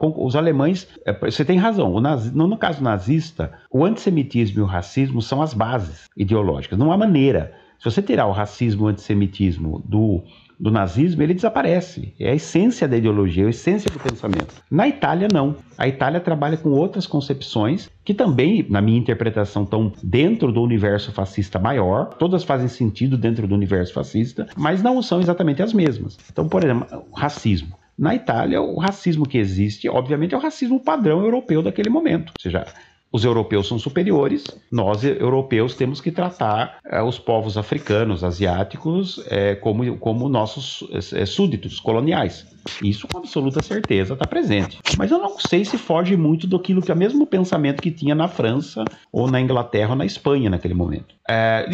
[0.00, 5.22] Os alemães, é, você tem razão, nazi, no caso nazista, o antissemitismo e o racismo
[5.22, 7.54] são as bases ideológicas, não há maneira.
[7.78, 10.22] Se você tirar o racismo e o antissemitismo do
[10.58, 12.14] do nazismo, ele desaparece.
[12.18, 14.54] É a essência da ideologia, é a essência do pensamento.
[14.70, 15.56] Na Itália, não.
[15.76, 21.12] A Itália trabalha com outras concepções que também, na minha interpretação, estão dentro do universo
[21.12, 26.16] fascista maior, todas fazem sentido dentro do universo fascista, mas não são exatamente as mesmas.
[26.30, 27.76] Então, por exemplo, racismo.
[27.98, 32.28] Na Itália, o racismo que existe, obviamente, é o racismo padrão europeu daquele momento.
[32.36, 32.66] Ou seja,
[33.12, 39.54] os europeus são superiores, nós europeus temos que tratar é, os povos africanos, asiáticos, é,
[39.54, 40.84] como, como nossos
[41.14, 42.46] é, súditos coloniais.
[42.82, 44.78] Isso com absoluta certeza está presente.
[44.98, 48.14] Mas eu não sei se foge muito do que é o mesmo pensamento que tinha
[48.14, 51.14] na França, ou na Inglaterra, ou na Espanha naquele momento.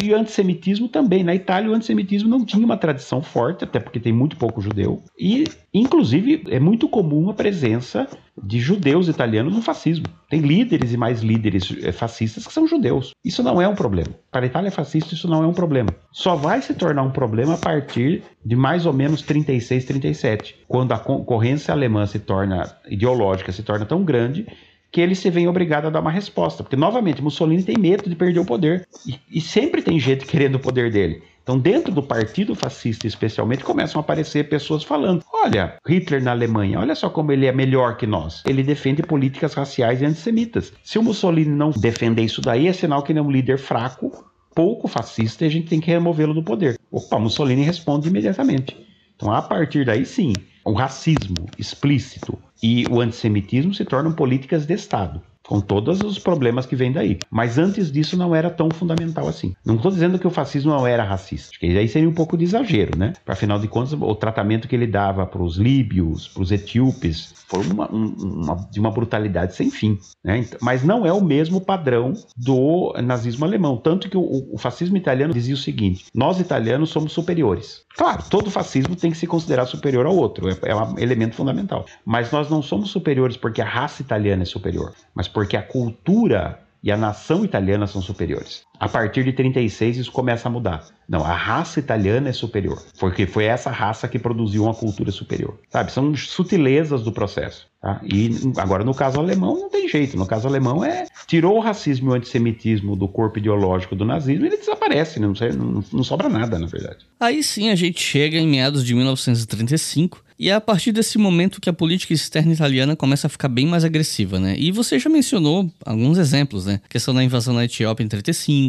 [0.01, 1.23] E o antissemitismo também.
[1.23, 5.01] Na Itália, o antissemitismo não tinha uma tradição forte, até porque tem muito pouco judeu.
[5.17, 8.07] E, inclusive, é muito comum a presença
[8.41, 10.05] de judeus italianos no fascismo.
[10.33, 13.11] Tem líderes e mais líderes eh, fascistas que são judeus.
[13.23, 14.09] Isso não é um problema.
[14.31, 15.91] Para a Itália fascista, isso não é um problema.
[16.11, 20.91] Só vai se tornar um problema a partir de mais ou menos 36, 37, quando
[20.91, 24.47] a concorrência alemã se torna ideológica, se torna tão grande
[24.91, 26.63] que ele se vê obrigado a dar uma resposta.
[26.63, 28.87] Porque, novamente, Mussolini tem medo de perder o poder.
[29.07, 31.21] E, e sempre tem gente querendo o poder dele.
[31.43, 36.79] Então, dentro do partido fascista, especialmente, começam a aparecer pessoas falando: olha, Hitler na Alemanha,
[36.79, 38.41] olha só como ele é melhor que nós.
[38.47, 40.71] Ele defende políticas raciais e antissemitas.
[40.83, 44.25] Se o Mussolini não defender isso daí, é sinal que ele é um líder fraco,
[44.55, 46.79] pouco fascista, e a gente tem que removê-lo do poder.
[46.89, 48.77] Opa, Mussolini responde imediatamente.
[49.15, 50.31] Então, a partir daí, sim,
[50.63, 56.65] o racismo explícito e o antissemitismo se tornam políticas de Estado com todos os problemas
[56.65, 57.19] que vêm daí.
[57.29, 59.55] Mas antes disso não era tão fundamental assim.
[59.65, 62.37] Não estou dizendo que o fascismo não era racista, Acho que aí seria um pouco
[62.37, 63.13] de exagero, né?
[63.27, 67.65] Afinal de contas, o tratamento que ele dava para os líbios, para os etíopes, foi
[67.67, 69.99] uma, uma, de uma brutalidade sem fim.
[70.23, 70.39] Né?
[70.39, 73.77] Então, mas não é o mesmo padrão do nazismo alemão.
[73.77, 77.83] Tanto que o, o fascismo italiano dizia o seguinte: nós italianos somos superiores.
[77.95, 81.85] Claro, todo fascismo tem que se considerar superior ao outro, é, é um elemento fundamental.
[82.03, 86.59] Mas nós não somos superiores porque a raça italiana é superior, mas porque a cultura
[86.83, 88.63] e a nação italiana são superiores.
[88.79, 90.85] A partir de 36 isso começa a mudar.
[91.07, 95.59] Não, a raça italiana é superior, porque foi essa raça que produziu uma cultura superior.
[95.69, 97.67] Sabe, são sutilezas do processo.
[97.81, 97.99] Tá?
[98.03, 100.17] E agora no caso alemão não tem jeito.
[100.17, 104.45] No caso alemão é tirou o racismo e o antissemitismo do corpo ideológico do nazismo
[104.45, 105.27] ele desaparece, né?
[105.27, 107.05] não, não, não sobra nada na verdade.
[107.19, 111.61] Aí sim a gente chega em meados de 1935 e é a partir desse momento
[111.61, 114.55] que a política externa italiana começa a ficar bem mais agressiva, né?
[114.57, 116.81] E você já mencionou alguns exemplos, né?
[116.83, 118.62] A questão da invasão na Etiópia em 35,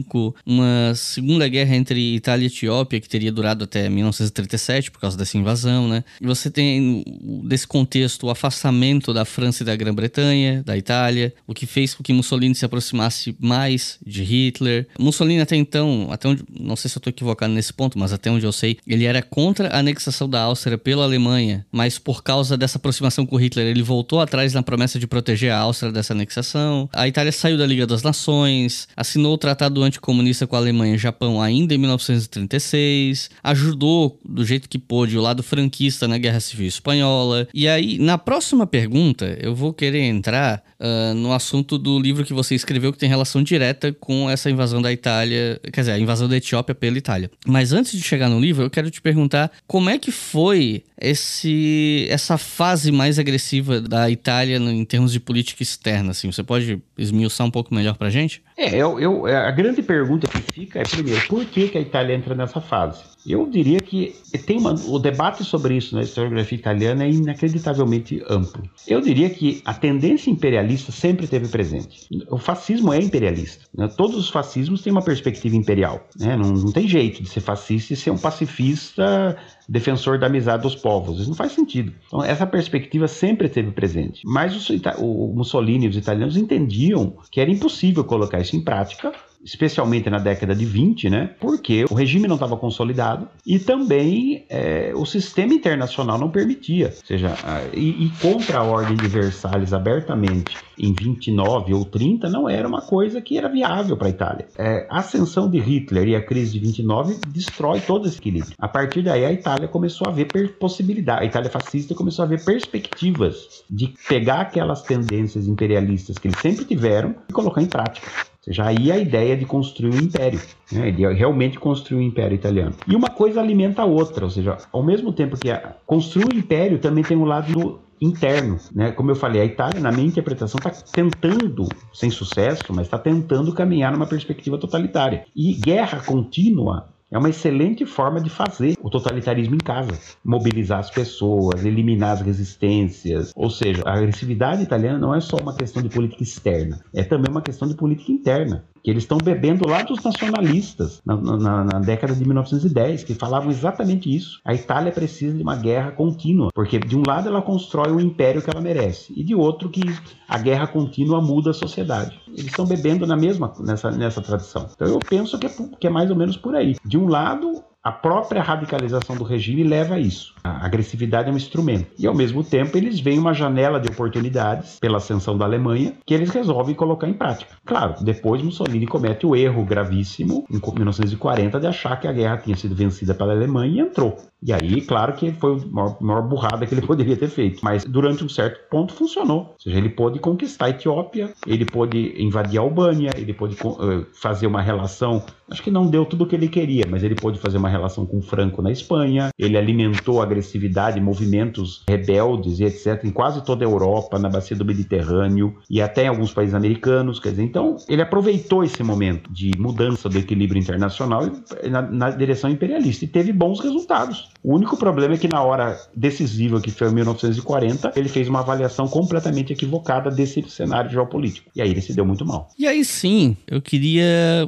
[0.45, 5.37] uma segunda guerra entre Itália e Etiópia que teria durado até 1937 por causa dessa
[5.37, 6.05] invasão, né?
[6.21, 7.05] E você tem
[7.45, 12.03] desse contexto o afastamento da França e da Grã-Bretanha, da Itália, o que fez com
[12.03, 14.87] que Mussolini se aproximasse mais de Hitler.
[14.99, 18.31] Mussolini até então, até onde, não sei se eu estou equivocado nesse ponto, mas até
[18.31, 22.57] onde eu sei, ele era contra a anexação da Áustria pela Alemanha mas por causa
[22.57, 26.89] dessa aproximação com Hitler, ele voltou atrás na promessa de proteger a Áustria dessa anexação.
[26.93, 30.99] A Itália saiu da Liga das Nações, assinou o Tratado Anticomunista com a Alemanha e
[30.99, 36.67] Japão ainda em 1936, ajudou do jeito que pôde o lado franquista na Guerra Civil
[36.67, 37.49] Espanhola.
[37.53, 42.35] E aí, na próxima pergunta, eu vou querer entrar uh, no assunto do livro que
[42.35, 46.29] você escreveu que tem relação direta com essa invasão da Itália, quer dizer, a invasão
[46.29, 47.31] da Etiópia pela Itália.
[47.47, 52.07] Mas antes de chegar no livro, eu quero te perguntar como é que foi esse
[52.09, 56.31] essa fase mais agressiva da Itália em termos de política externa, assim.
[56.31, 58.43] Você pode esmiuçar um pouco melhor pra gente?
[58.57, 62.15] É, eu, eu, a grande pergunta que fica é, primeiro, por que, que a Itália
[62.15, 63.14] entra nessa fase?
[63.27, 64.15] Eu diria que
[64.47, 68.63] tem uma, o debate sobre isso na historiografia italiana é inacreditavelmente amplo.
[68.87, 72.07] Eu diria que a tendência imperialista sempre teve presente.
[72.31, 73.65] O fascismo é imperialista.
[73.75, 73.89] Né?
[73.97, 76.07] Todos os fascismos têm uma perspectiva imperial.
[76.19, 76.37] Né?
[76.37, 79.37] Não, não tem jeito de ser fascista e ser um pacifista
[79.69, 81.21] defensor da amizade dos povos.
[81.21, 81.93] Isso não faz sentido.
[82.07, 84.21] Então, essa perspectiva sempre esteve presente.
[84.25, 84.69] Mas os,
[84.99, 89.13] o Mussolini e os italianos entendiam que era impossível colocar isso em prática
[89.45, 91.31] especialmente na década de 20, né?
[91.39, 96.95] Porque o regime não estava consolidado e também é, o sistema internacional não permitia.
[96.97, 97.35] Ou seja,
[97.73, 102.81] e, e, contra a ordem de Versalhes abertamente em 29 ou 30 não era uma
[102.81, 104.49] coisa que era viável para a Itália.
[104.57, 108.55] É, a ascensão de Hitler e a crise de 29 destrói todo esse equilíbrio.
[108.59, 110.27] A partir daí a Itália começou a ver
[110.59, 116.41] possibilidade, a Itália fascista começou a ver perspectivas de pegar aquelas tendências imperialistas que eles
[116.41, 118.09] sempre tiveram e colocar em prática
[118.45, 120.41] seja, aí a ideia de construir um império,
[120.71, 120.91] né?
[120.91, 122.75] de realmente construir um império italiano.
[122.87, 126.39] E uma coisa alimenta a outra, ou seja, ao mesmo tempo que a, construir um
[126.39, 128.93] império também tem um lado interno, né?
[128.93, 133.53] Como eu falei, a Itália, na minha interpretação, está tentando, sem sucesso, mas está tentando
[133.55, 135.25] caminhar numa perspectiva totalitária.
[135.35, 139.99] E guerra contínua é uma excelente forma de fazer o totalitarismo em casa.
[140.25, 143.33] Mobilizar as pessoas, eliminar as resistências.
[143.37, 147.31] Ou seja, a agressividade italiana não é só uma questão de política externa, é também
[147.31, 151.79] uma questão de política interna que eles estão bebendo lá dos nacionalistas na, na, na,
[151.81, 154.41] década de 1910, que falavam exatamente isso.
[154.45, 158.43] A Itália precisa de uma guerra contínua, porque de um lado ela constrói o império
[158.43, 159.81] que ela merece, e de outro que
[160.29, 162.21] a guerra contínua muda a sociedade.
[162.29, 164.69] Eles estão bebendo na mesma nessa, nessa tradição.
[164.75, 166.77] Então eu penso que é, que é mais ou menos por aí.
[166.85, 170.35] De um lado, a própria radicalização do regime leva a isso.
[170.43, 171.93] A agressividade é um instrumento.
[171.99, 176.15] E, ao mesmo tempo, eles veem uma janela de oportunidades pela ascensão da Alemanha que
[176.15, 177.55] eles resolvem colocar em prática.
[177.63, 182.57] Claro, depois Mussolini comete o erro gravíssimo, em 1940, de achar que a guerra tinha
[182.57, 184.17] sido vencida pela Alemanha e entrou.
[184.45, 187.65] E aí, claro que foi a maior, maior burrada que ele poderia ter feito.
[187.65, 189.39] Mas durante um certo ponto funcionou.
[189.39, 194.07] Ou seja, ele pôde conquistar a Etiópia, ele pôde invadir a Albânia, ele pôde uh,
[194.13, 195.25] fazer uma relação.
[195.51, 198.05] Acho que não deu tudo o que ele queria, mas ele pôde fazer uma relação
[198.05, 199.31] com Franco na Espanha.
[199.39, 203.03] Ele alimentou agressividade, movimentos rebeldes e etc.
[203.05, 207.19] em quase toda a Europa, na bacia do Mediterrâneo e até em alguns países americanos.
[207.19, 211.23] Quer dizer, então ele aproveitou esse momento de mudança do equilíbrio internacional
[211.71, 214.34] na, na direção imperialista e teve bons resultados.
[214.45, 218.41] O único problema é que na hora decisiva, que foi em 1940, ele fez uma
[218.41, 221.51] avaliação completamente equivocada desse cenário geopolítico.
[221.57, 222.51] E aí ele se deu muito mal.
[222.59, 224.05] E aí sim, eu queria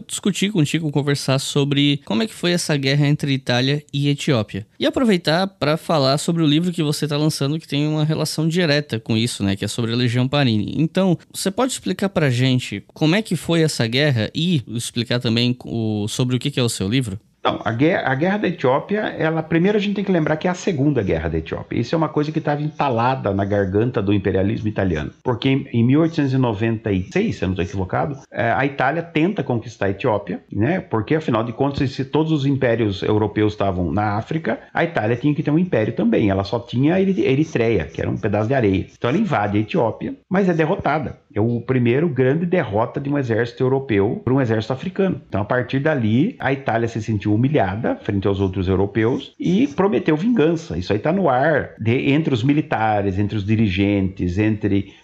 [0.07, 4.67] discutir contigo, conversar sobre como é que foi essa guerra entre Itália e Etiópia.
[4.79, 8.47] E aproveitar para falar sobre o livro que você está lançando que tem uma relação
[8.47, 10.75] direta com isso, né, que é sobre a Legião Parini.
[10.77, 15.57] Então, você pode explicar pra gente como é que foi essa guerra e explicar também
[15.65, 17.19] o, sobre o que é o seu livro?
[17.47, 20.49] Então, a guerra, a guerra, da Etiópia, ela primeiro a gente tem que lembrar que
[20.49, 21.79] é a segunda guerra da Etiópia.
[21.79, 25.13] Isso é uma coisa que estava entalada na garganta do imperialismo italiano.
[25.23, 29.91] Porque em, em 1896, se eu não estou equivocado, é, a Itália tenta conquistar a
[29.91, 30.81] Etiópia, né?
[30.81, 35.33] Porque afinal de contas, se todos os impérios europeus estavam na África, a Itália tinha
[35.33, 36.29] que ter um império também.
[36.29, 38.89] Ela só tinha a Eritreia, que era um pedaço de areia.
[38.99, 41.21] Então ela invade a Etiópia, mas é derrotada.
[41.37, 45.21] É o primeiro grande derrota de um exército europeu para um exército africano.
[45.29, 50.17] Então a partir dali, a Itália se sentiu humilhada frente aos outros europeus e prometeu
[50.17, 50.79] vingança.
[50.79, 54.95] Isso aí está no ar de, entre os militares, entre os dirigentes, entre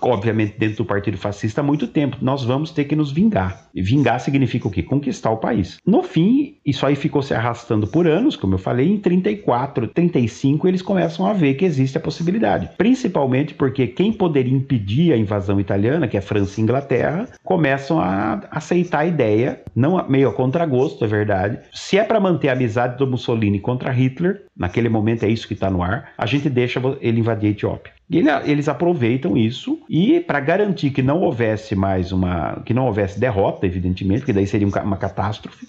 [0.00, 2.16] obviamente dentro do Partido Fascista há muito tempo.
[2.20, 3.68] Nós vamos ter que nos vingar.
[3.74, 4.82] E vingar significa o quê?
[4.82, 5.78] Conquistar o país.
[5.86, 10.66] No fim, isso aí ficou se arrastando por anos, como eu falei, em 34, 35
[10.66, 12.70] eles começam a ver que existe a possibilidade.
[12.76, 18.40] Principalmente porque quem poderia impedir a invasão italiana, que é França e Inglaterra, começam a
[18.50, 21.58] aceitar a ideia, não meio a contragosto, é verdade.
[21.72, 25.54] Se é para manter a amizade do Mussolini contra Hitler, naquele momento é isso que
[25.54, 27.99] está no ar, a gente deixa ele invadir a Etiópia.
[28.10, 33.66] Eles aproveitam isso e para garantir que não houvesse mais uma, que não houvesse derrota,
[33.66, 35.66] evidentemente, que daí seria uma catástrofe.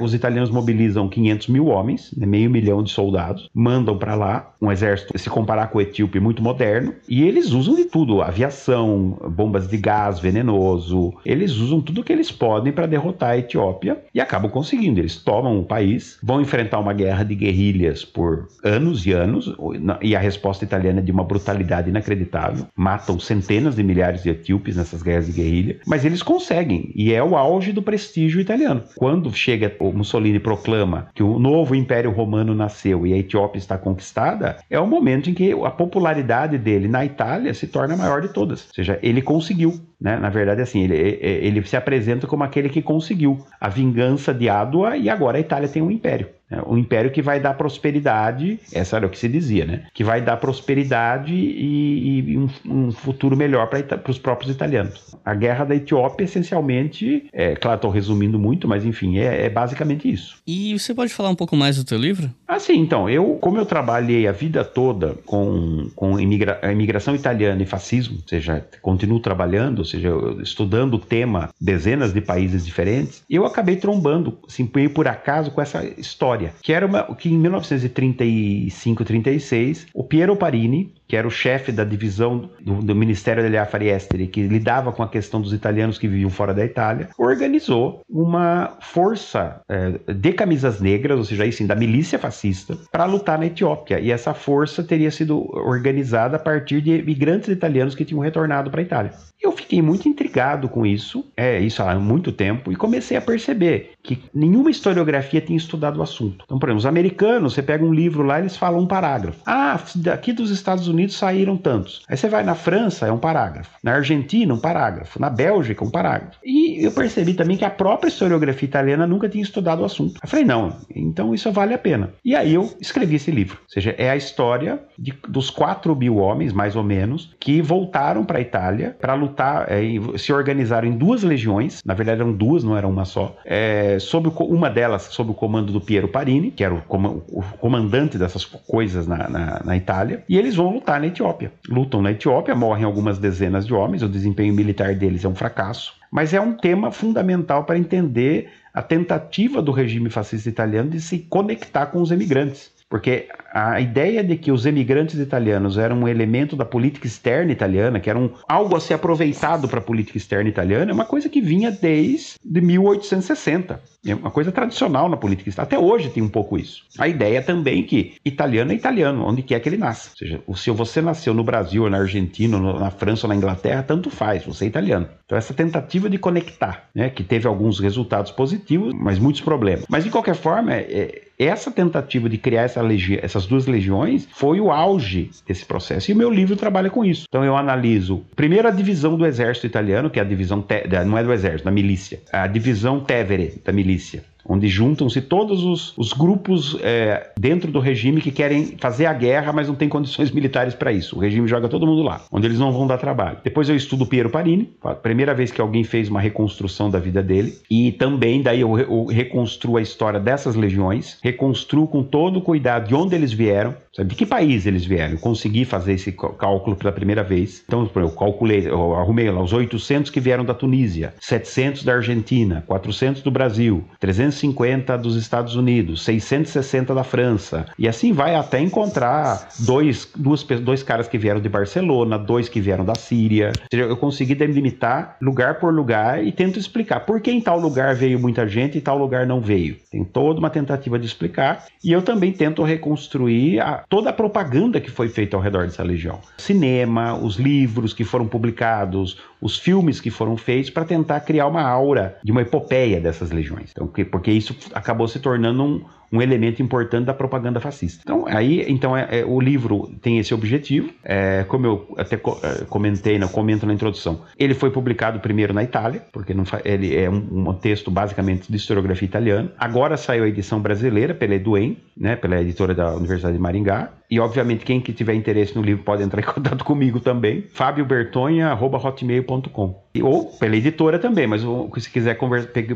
[0.00, 4.70] os italianos mobilizam 500 mil homens, né, meio milhão de soldados, mandam para lá um
[4.70, 9.68] exército, se comparar com o etíope, muito moderno, e eles usam de tudo, aviação, bombas
[9.68, 14.50] de gás venenoso, eles usam tudo que eles podem para derrotar a Etiópia e acabam
[14.50, 15.00] conseguindo.
[15.00, 19.52] Eles tomam o país, vão enfrentar uma guerra de guerrilhas por anos e anos,
[20.00, 24.76] e a resposta italiana é de uma brutalidade inacreditável, matam centenas de milhares de etíopes
[24.76, 28.82] nessas guerras de guerrilha, mas eles conseguem, e é o auge do prestígio italiano.
[28.96, 33.78] Quando chega o Mussolini proclama que o novo Império Romano nasceu e a Etiópia está
[33.78, 38.20] conquistada, é o momento em que a popularidade dele na Itália se torna a maior
[38.20, 38.66] de todas.
[38.68, 40.16] Ou seja, ele conseguiu, né?
[40.16, 44.96] Na verdade, assim, ele, ele se apresenta como aquele que conseguiu a vingança de Ádua
[44.96, 46.28] e agora a Itália tem um império.
[46.52, 46.62] Né?
[46.66, 49.84] Um império que vai dar prosperidade, essa era o que se dizia, né?
[49.94, 55.16] Que vai dar prosperidade e, e um, um, futuro melhor para os próprios italianos.
[55.24, 60.10] A guerra da Etiópia, essencialmente, é claro, estou resumindo muito, mas enfim, é, é, basicamente
[60.10, 60.36] isso.
[60.46, 62.30] E você pode falar um pouco mais do teu livro?
[62.46, 67.14] Ah, sim, então, eu, como eu trabalhei a vida toda com, com imigra a imigração
[67.14, 70.10] italiana e fascismo, ou seja, continuo trabalhando, ou seja,
[70.42, 75.84] estudando o tema dezenas de países diferentes, eu acabei trombando, assim, por acaso, com essa
[75.98, 81.70] história que era uma que em 1935, 36, o Piero Parini, que era o chefe
[81.70, 85.98] da divisão do, do Ministério degli Affari Esteri, que lidava com a questão dos italianos
[85.98, 91.52] que viviam fora da Itália, organizou uma força é, de camisas negras, ou seja, aí
[91.52, 94.00] sim, da milícia fascista, para lutar na Etiópia.
[94.00, 98.80] E essa força teria sido organizada a partir de imigrantes italianos que tinham retornado para
[98.80, 99.12] a Itália.
[99.42, 103.92] Eu fiquei muito intrigado com isso, é isso há muito tempo, e comecei a perceber
[104.02, 106.44] que nenhuma historiografia tinha estudado o assunto.
[106.44, 109.40] Então, por exemplo, os americanos, você pega um livro lá, eles falam um parágrafo.
[109.46, 112.02] Ah, daqui dos Estados Unidos saíram tantos.
[112.08, 113.70] Aí você vai na França, é um parágrafo.
[113.82, 115.20] Na Argentina, um parágrafo.
[115.20, 116.38] Na Bélgica, um parágrafo.
[116.44, 120.20] E eu percebi também que a própria historiografia italiana nunca tinha estudado o assunto.
[120.22, 122.12] Eu falei, não, então isso vale a pena.
[122.24, 123.58] E aí eu escrevi esse livro.
[123.62, 128.24] Ou seja, é a história de, dos 4 mil homens, mais ou menos, que voltaram
[128.24, 129.31] para a Itália para lutar,
[129.68, 129.82] é,
[130.18, 131.82] se organizaram em duas legiões.
[131.84, 133.36] Na verdade, eram duas, não era uma só.
[133.44, 137.42] É, sob o, uma delas sob o comando do Piero Parini, que era o, o
[137.58, 140.24] comandante dessas coisas na, na, na Itália.
[140.28, 141.52] E eles vão lutar na Etiópia.
[141.68, 145.94] Lutam na Etiópia, morrem algumas dezenas de homens, o desempenho militar deles é um fracasso.
[146.10, 151.18] Mas é um tema fundamental para entender a tentativa do regime fascista italiano de se
[151.18, 152.71] conectar com os emigrantes.
[152.92, 157.98] Porque a ideia de que os emigrantes italianos eram um elemento da política externa italiana,
[157.98, 161.26] que era um, algo a ser aproveitado para a política externa italiana, é uma coisa
[161.30, 163.80] que vinha desde 1860.
[164.06, 165.66] É uma coisa tradicional na política externa.
[165.68, 166.84] Até hoje tem um pouco isso.
[166.98, 170.10] A ideia também que italiano é italiano, onde quer que ele nasça.
[170.10, 174.10] Ou seja, se você nasceu no Brasil, na Argentina, na França ou na Inglaterra, tanto
[174.10, 175.08] faz, você é italiano.
[175.24, 179.86] Então essa tentativa de conectar, né, que teve alguns resultados positivos, mas muitos problemas.
[179.88, 182.82] Mas de qualquer forma, é, essa tentativa de criar essa
[183.22, 186.10] essas duas legiões foi o auge desse processo.
[186.10, 187.24] E o meu livro trabalha com isso.
[187.28, 190.64] Então eu analiso, primeiro, a divisão do exército italiano, que é a divisão,
[191.06, 195.96] não é do exército, da milícia, a divisão Tevere da milícia onde juntam-se todos os,
[195.96, 200.30] os grupos é, dentro do regime que querem fazer a guerra, mas não tem condições
[200.32, 201.16] militares para isso.
[201.16, 203.38] O regime joga todo mundo lá, onde eles não vão dar trabalho.
[203.42, 207.22] Depois eu estudo Piero Parini, a primeira vez que alguém fez uma reconstrução da vida
[207.22, 212.42] dele, e também daí eu, eu reconstruo a história dessas legiões, reconstruo com todo o
[212.42, 215.14] cuidado de onde eles vieram, sabe, de que país eles vieram.
[215.14, 217.62] Eu consegui fazer esse cálculo pela primeira vez.
[217.66, 222.64] Então eu calculei, eu arrumei lá os 800 que vieram da Tunísia, 700 da Argentina,
[222.66, 227.66] 400 do Brasil, 300 350 dos Estados Unidos, 660 da França.
[227.78, 232.60] E assim vai até encontrar dois, duas, dois caras que vieram de Barcelona, dois que
[232.60, 233.52] vieram da Síria.
[233.70, 238.18] Eu consegui delimitar lugar por lugar e tento explicar por que em tal lugar veio
[238.18, 239.76] muita gente e tal lugar não veio.
[239.90, 241.66] Tem toda uma tentativa de explicar.
[241.84, 245.82] E eu também tento reconstruir a, toda a propaganda que foi feita ao redor dessa
[245.82, 246.20] legião.
[246.38, 251.62] Cinema, os livros que foram publicados, os filmes que foram feitos para tentar criar uma
[251.62, 253.72] aura de uma epopeia dessas legiões.
[253.72, 258.02] Então, porque isso acabou se tornando um, um elemento importante da propaganda fascista.
[258.04, 262.38] Então, aí, então é, é o livro tem esse objetivo, é, como eu até co
[262.42, 264.20] é, comentei, não, comento na introdução.
[264.38, 268.56] Ele foi publicado primeiro na Itália, porque não ele é um, um, texto basicamente de
[268.56, 269.50] historiografia italiana.
[269.58, 273.90] Agora saiu a edição brasileira pela Eduen, né, pela editora da Universidade de Maringá.
[274.12, 277.46] E, obviamente, quem que tiver interesse no livro pode entrar em contato comigo também.
[277.54, 281.40] fabiobertonha.hotmail.com Ou pela editora também, mas
[281.78, 282.18] se quiser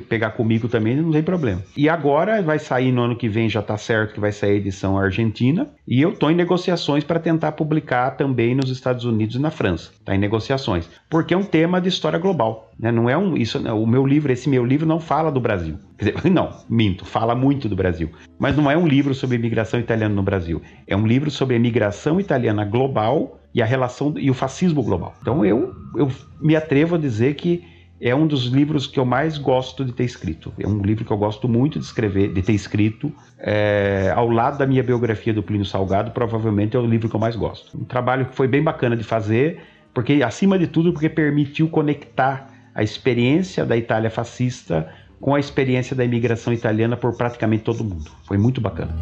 [0.09, 1.63] pegar comigo também, não tem problema.
[1.77, 4.55] E agora vai sair no ano que vem, já está certo que vai sair a
[4.55, 5.69] edição argentina.
[5.87, 9.91] E eu estou em negociações para tentar publicar também nos Estados Unidos e na França.
[9.93, 10.89] Está em negociações.
[11.11, 12.66] Porque é um tema de história global.
[12.79, 12.93] Né?
[12.93, 13.37] Não é um.
[13.37, 15.79] Isso, o meu livro, esse meu livro não fala do Brasil.
[15.99, 18.11] Quer dizer, não, minto, fala muito do Brasil.
[18.39, 20.61] Mas não é um livro sobre imigração italiana no Brasil.
[20.87, 25.15] É um livro sobre a imigração italiana global e a relação e o fascismo global.
[25.21, 26.11] Então eu, eu
[26.41, 27.65] me atrevo a dizer que
[27.99, 30.53] é um dos livros que eu mais gosto de ter escrito.
[30.59, 33.11] É um livro que eu gosto muito de escrever, de ter escrito.
[33.39, 37.21] É, ao lado da minha biografia do Plínio Salgado, provavelmente é o livro que eu
[37.21, 37.79] mais gosto.
[37.79, 39.61] Um trabalho que foi bem bacana de fazer,
[39.95, 45.97] porque acima de tudo, porque permitiu conectar a experiência da Itália fascista com a experiência
[45.97, 48.11] da imigração italiana por praticamente todo mundo.
[48.25, 48.95] Foi muito bacana.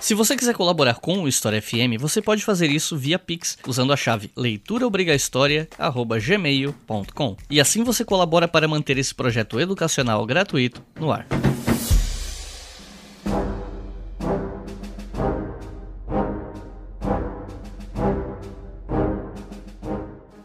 [0.00, 3.92] Se você quiser colaborar com o História FM, você pode fazer isso via Pix usando
[3.92, 7.36] a chave leituraobrigahistoria@gmail.com.
[7.48, 11.28] E assim você colabora para manter esse projeto educacional gratuito no ar.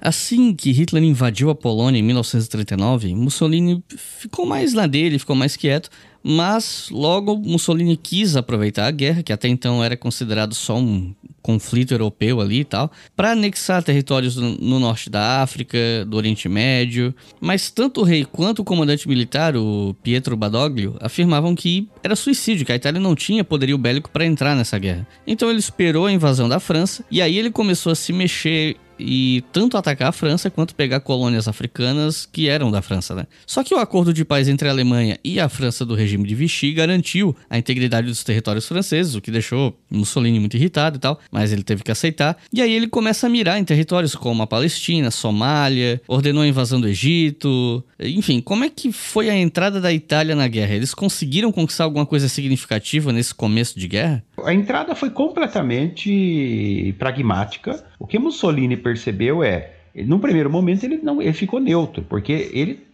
[0.06, 5.56] Assim que Hitler invadiu a Polônia em 1939, Mussolini ficou mais na dele, ficou mais
[5.56, 5.90] quieto,
[6.24, 11.94] mas logo Mussolini quis aproveitar a guerra, que até então era considerado só um conflito
[11.94, 15.78] europeu ali e tal, para anexar territórios no, no, norte da África,
[16.08, 17.14] do Oriente Médio.
[17.42, 22.64] Mas tanto o rei quanto o comandante militar, o Pietro Badoglio, afirmavam que era suicídio,
[22.64, 25.08] que a Itália não tinha poderio bélico para entrar nessa guerra.
[25.26, 29.44] Então ele esperou a invasão da França e aí ele começou a se mexer e
[29.52, 33.28] tanto atacar a França quanto pegar colônias africanas que eram da França, né?
[33.46, 36.36] Só que o acordo de paz entre a Alemanha e a França do regime de
[36.36, 41.20] Vichy garantiu a integridade dos territórios franceses, o que deixou Mussolini muito irritado e tal,
[41.32, 42.38] mas ele teve que aceitar.
[42.52, 46.80] E aí ele começa a mirar em territórios como a Palestina, Somália, ordenou a invasão
[46.80, 47.84] do Egito.
[48.00, 50.76] Enfim, como é que foi a entrada da Itália na guerra?
[50.76, 54.24] Eles conseguiram conquistar alguma coisa significativa nesse começo de guerra?
[54.44, 57.86] A entrada foi completamente pragmática.
[57.98, 62.85] O que Mussolini percebeu é, no primeiro momento ele não, ele ficou neutro, porque ele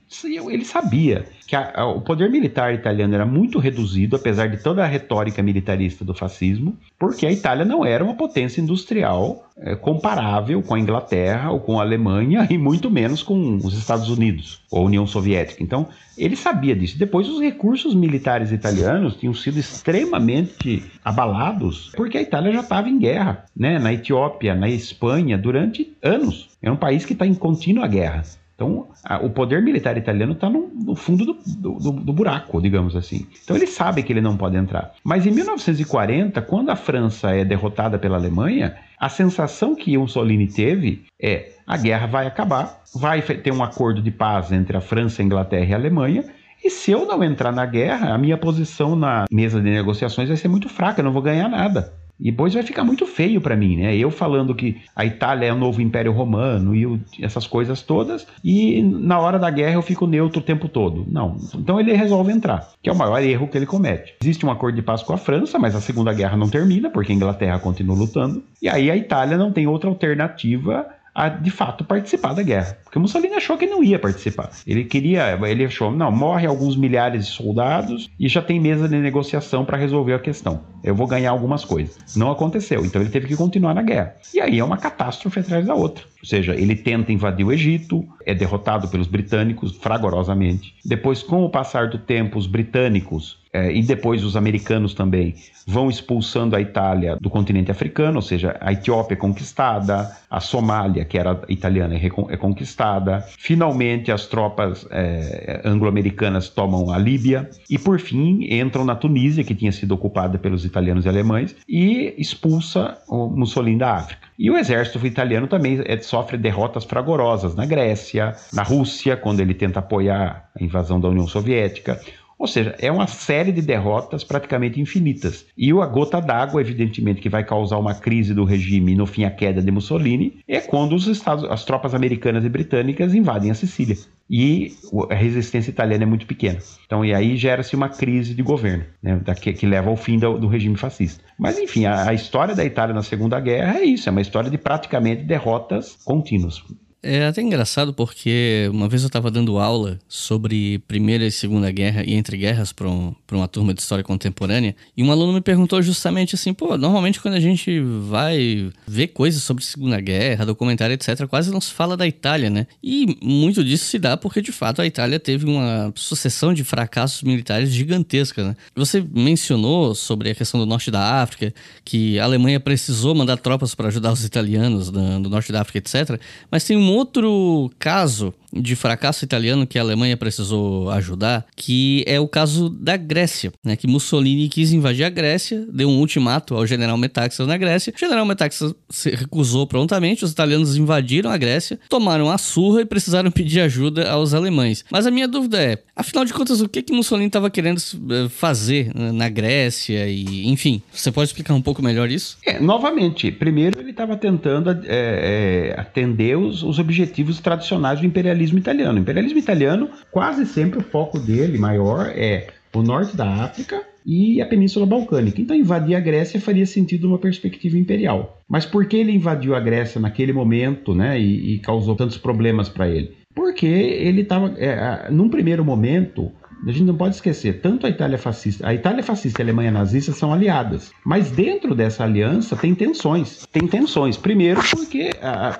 [0.49, 4.84] ele sabia que a, a, o poder militar italiano era muito reduzido, apesar de toda
[4.84, 10.62] a retórica militarista do fascismo, porque a Itália não era uma potência industrial é, comparável
[10.62, 14.80] com a Inglaterra ou com a Alemanha e muito menos com os Estados Unidos ou
[14.80, 15.64] a União Soviética.
[15.64, 15.88] Então,
[16.18, 16.97] ele sabia disso.
[16.97, 22.99] Depois, os recursos militares italianos tinham sido extremamente abalados porque a Itália já estava em
[22.99, 23.80] guerra, né?
[23.80, 26.49] na Etiópia, na Espanha, durante anos.
[26.62, 28.24] É um país que está em contínua guerra.
[28.62, 32.95] Então, a, o poder militar italiano está no, no, fundo do, do, do, buraco, digamos
[32.95, 33.26] assim.
[33.43, 34.93] Então, ele sabe que ele não pode entrar.
[35.03, 41.05] Mas em 1940, quando a França é derrotada pela Alemanha, a sensação que Mussolini teve
[41.20, 45.26] é: a guerra vai acabar, vai ter um acordo de paz entre a França, a
[45.26, 46.24] Inglaterra e a Alemanha.
[46.64, 50.38] E se eu não entrar na guerra, a minha posição na mesa de negociações vai
[50.38, 51.91] ser muito fraca, eu não vou ganhar nada.
[52.22, 53.95] E depois vai ficar muito feio para mim, né?
[53.95, 58.82] Eu falando que a Itália é o novo Império Romano e essas coisas todas, e
[58.84, 61.05] na hora da guerra eu fico neutro o tempo todo.
[61.09, 61.38] Não.
[61.55, 64.13] Então ele resolve entrar, que é o maior erro que ele comete.
[64.22, 67.11] Existe um acordo de paz com a França, mas a Segunda Guerra não termina, porque
[67.11, 68.43] a Inglaterra continua lutando.
[68.61, 72.78] E aí a Itália não tem outra alternativa a de fato participar da guerra.
[72.84, 74.49] Porque Mussolini achou que não ia participar.
[74.66, 78.97] Ele queria, ele achou, não, morre alguns milhares de soldados e já tem mesa de
[78.97, 80.62] negociação para resolver a questão.
[80.84, 82.16] Eu vou ganhar algumas coisas.
[82.16, 84.16] Não aconteceu, então ele teve que continuar na guerra.
[84.34, 86.03] E aí é uma catástrofe atrás da outra.
[86.22, 90.76] Ou seja, ele tenta invadir o Egito, é derrotado pelos britânicos fragorosamente.
[90.86, 95.36] Depois, com o passar do tempo, os britânicos é, e depois os americanos também
[95.68, 101.04] vão expulsando a Itália do continente africano, ou seja, a Etiópia é conquistada, a Somália,
[101.04, 103.26] que era italiana, é, é conquistada.
[103.38, 109.54] Finalmente, as tropas é, anglo-americanas tomam a Líbia e, por fim, entram na Tunísia, que
[109.54, 114.32] tinha sido ocupada pelos italianos e alemães, e expulsa o Mussolini da África.
[114.39, 119.54] E o exército italiano também é, sofre derrotas fragorosas na Grécia, na Rússia, quando ele
[119.54, 121.99] tenta apoiar a invasão da União Soviética.
[122.42, 125.46] Ou seja, é uma série de derrotas praticamente infinitas.
[125.56, 129.26] E a gota d'água, evidentemente, que vai causar uma crise do regime e no fim
[129.26, 133.54] a queda de Mussolini, é quando os Estados, as tropas americanas e britânicas invadem a
[133.54, 133.96] Sicília.
[134.28, 134.74] E
[135.12, 136.58] a resistência italiana é muito pequena.
[136.84, 140.48] Então, e aí gera-se uma crise de governo, né, que, que, leva ao fim do,
[140.48, 141.24] regime fascista.
[141.38, 144.58] Mas, enfim, a história da Itália na Segunda Guerra é isso, é uma história de
[144.58, 146.64] praticamente derrotas contínuas.
[147.04, 152.04] É até engraçado porque uma vez eu estava dando aula sobre Primeira e Segunda Guerra
[152.04, 155.82] e Entre Guerras para um, uma turma de História Contemporânea e um aluno me perguntou
[155.82, 161.26] justamente assim, pô, normalmente quando a gente vai ver coisas sobre Segunda Guerra, documentário, etc.,
[161.28, 162.68] quase não se fala da Itália, né?
[162.84, 167.24] E muito disso se dá porque, de fato, a Itália teve uma sucessão de fracassos
[167.24, 168.56] militares gigantesca, né?
[168.76, 171.52] Você mencionou sobre a questão do norte da África,
[171.84, 176.22] que a Alemanha precisou mandar tropas para ajudar os italianos do, norte da África, etc.,
[176.52, 182.20] mas tem um outro caso de fracasso italiano que a Alemanha precisou ajudar, que é
[182.20, 183.76] o caso da Grécia, né?
[183.76, 187.93] Que Mussolini quis invadir a Grécia, deu um ultimato ao general Metaxas na Grécia.
[187.95, 192.86] O general Metaxas se recusou prontamente, os italianos invadiram a Grécia, tomaram a surra e
[192.86, 194.84] precisaram pedir ajuda aos alemães.
[194.91, 198.30] Mas a minha dúvida é, afinal de contas, o que que Mussolini estava querendo eh,
[198.30, 202.38] fazer na Grécia e, enfim, você pode explicar um pouco melhor isso?
[202.45, 208.41] É, novamente, primeiro ele estava tentando é, é, atender os, os objetivos tradicionais do imperialismo
[208.42, 208.98] imperialismo italiano.
[208.98, 214.42] O imperialismo italiano, quase sempre o foco dele maior é o norte da África e
[214.42, 215.39] a Península Balcânica.
[215.39, 218.42] Então, invadir a Grécia faria sentido numa perspectiva imperial.
[218.50, 222.68] Mas por que ele invadiu a Grécia naquele momento né, e, e causou tantos problemas
[222.70, 223.12] para ele?
[223.36, 226.32] Porque ele estava, é, num primeiro momento,
[226.66, 229.72] a gente não pode esquecer, tanto a Itália fascista, a Itália fascista e a Alemanha
[229.72, 233.47] nazista são aliadas, mas dentro dessa aliança tem tensões.
[233.51, 234.18] Tem tensões.
[234.18, 235.09] Primeiro porque,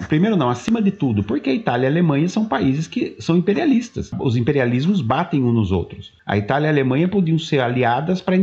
[0.08, 3.36] primeiro não, acima de tudo, porque a Itália e a Alemanha são países que são
[3.36, 4.12] imperialistas.
[4.20, 6.14] Os imperialismos batem uns nos outros.
[6.26, 8.38] A Itália e a Alemanha podiam ser aliadas para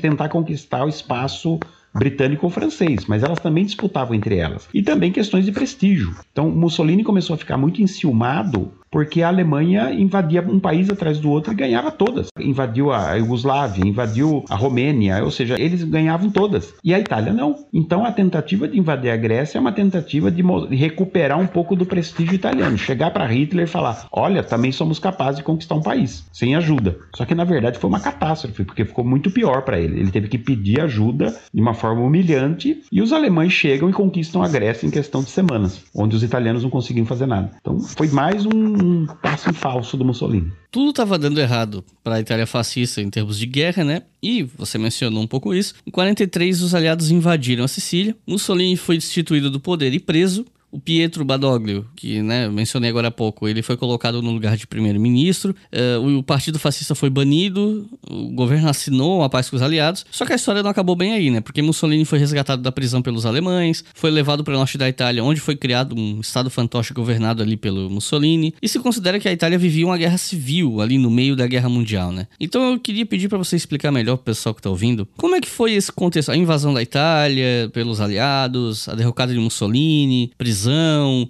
[0.00, 1.58] tentar conquistar o espaço
[1.92, 4.68] britânico ou francês, mas elas também disputavam entre elas.
[4.72, 6.14] E também questões de prestígio.
[6.32, 11.30] Então Mussolini começou a ficar muito enciumado porque a Alemanha invadia um país atrás do
[11.30, 12.28] outro e ganhava todas.
[12.38, 16.74] Invadiu a Iugoslávia, invadiu a Romênia, ou seja, eles ganhavam todas.
[16.82, 17.54] E a Itália não.
[17.72, 20.42] Então a tentativa de invadir a Grécia é uma tentativa de
[20.74, 25.38] recuperar um pouco do prestígio italiano, chegar para Hitler e falar: "Olha, também somos capazes
[25.38, 26.98] de conquistar um país sem ajuda".
[27.14, 30.00] Só que na verdade foi uma catástrofe, porque ficou muito pior para ele.
[30.00, 34.42] Ele teve que pedir ajuda de uma forma humilhante e os alemães chegam e conquistam
[34.42, 37.50] a Grécia em questão de semanas, onde os italianos não conseguiam fazer nada.
[37.60, 40.52] Então foi mais um um passo falso do Mussolini.
[40.70, 44.02] Tudo estava dando errado para a Itália fascista em termos de guerra, né?
[44.22, 45.74] E você mencionou um pouco isso.
[45.86, 48.16] Em 43, os aliados invadiram a Sicília.
[48.26, 50.46] Mussolini foi destituído do poder e preso.
[50.72, 54.66] O Pietro Badoglio, que né, mencionei agora há pouco, ele foi colocado no lugar de
[54.66, 55.54] primeiro-ministro.
[55.72, 60.06] Uh, o partido fascista foi banido, o governo assinou a paz com os aliados.
[60.10, 61.40] Só que a história não acabou bem aí, né?
[61.40, 65.24] Porque Mussolini foi resgatado da prisão pelos alemães, foi levado para o norte da Itália,
[65.24, 68.54] onde foi criado um estado fantoche governado ali pelo Mussolini.
[68.62, 71.68] E se considera que a Itália vivia uma guerra civil ali no meio da guerra
[71.68, 72.28] mundial, né?
[72.38, 75.40] Então eu queria pedir para você explicar melhor pro pessoal que tá ouvindo como é
[75.40, 80.59] que foi esse contexto, a invasão da Itália pelos aliados, a derrocada de Mussolini, prisão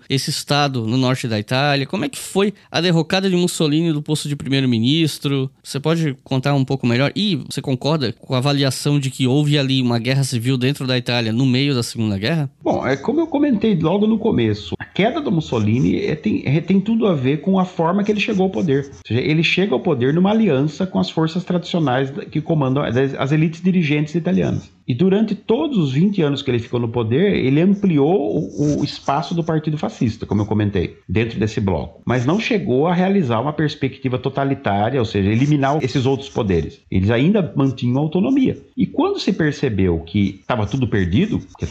[0.09, 1.87] esse estado no norte da Itália?
[1.87, 5.51] Como é que foi a derrocada de Mussolini do posto de primeiro-ministro?
[5.63, 7.13] Você pode contar um pouco melhor?
[7.15, 10.97] E você concorda com a avaliação de que houve ali uma guerra civil dentro da
[10.97, 12.51] Itália no meio da Segunda Guerra?
[12.63, 16.61] Bom, é como eu comentei logo no começo, a queda do Mussolini é, tem, é,
[16.61, 18.87] tem tudo a ver com a forma que ele chegou ao poder.
[18.87, 23.33] Ou seja, ele chega ao poder numa aliança com as forças tradicionais que comandam as
[23.33, 24.71] elites dirigentes italianas.
[24.91, 28.85] E durante todos os 20 anos que ele ficou no poder, ele ampliou o, o,
[28.85, 32.03] espaço do Partido Fascista, como eu comentei, dentro desse bloco.
[32.05, 36.81] Mas não chegou a realizar uma perspectiva totalitária, ou seja, eliminar esses outros poderes.
[36.91, 38.59] Eles ainda mantinham autonomia.
[38.77, 41.67] E quando se percebeu que estava tudo perdido, que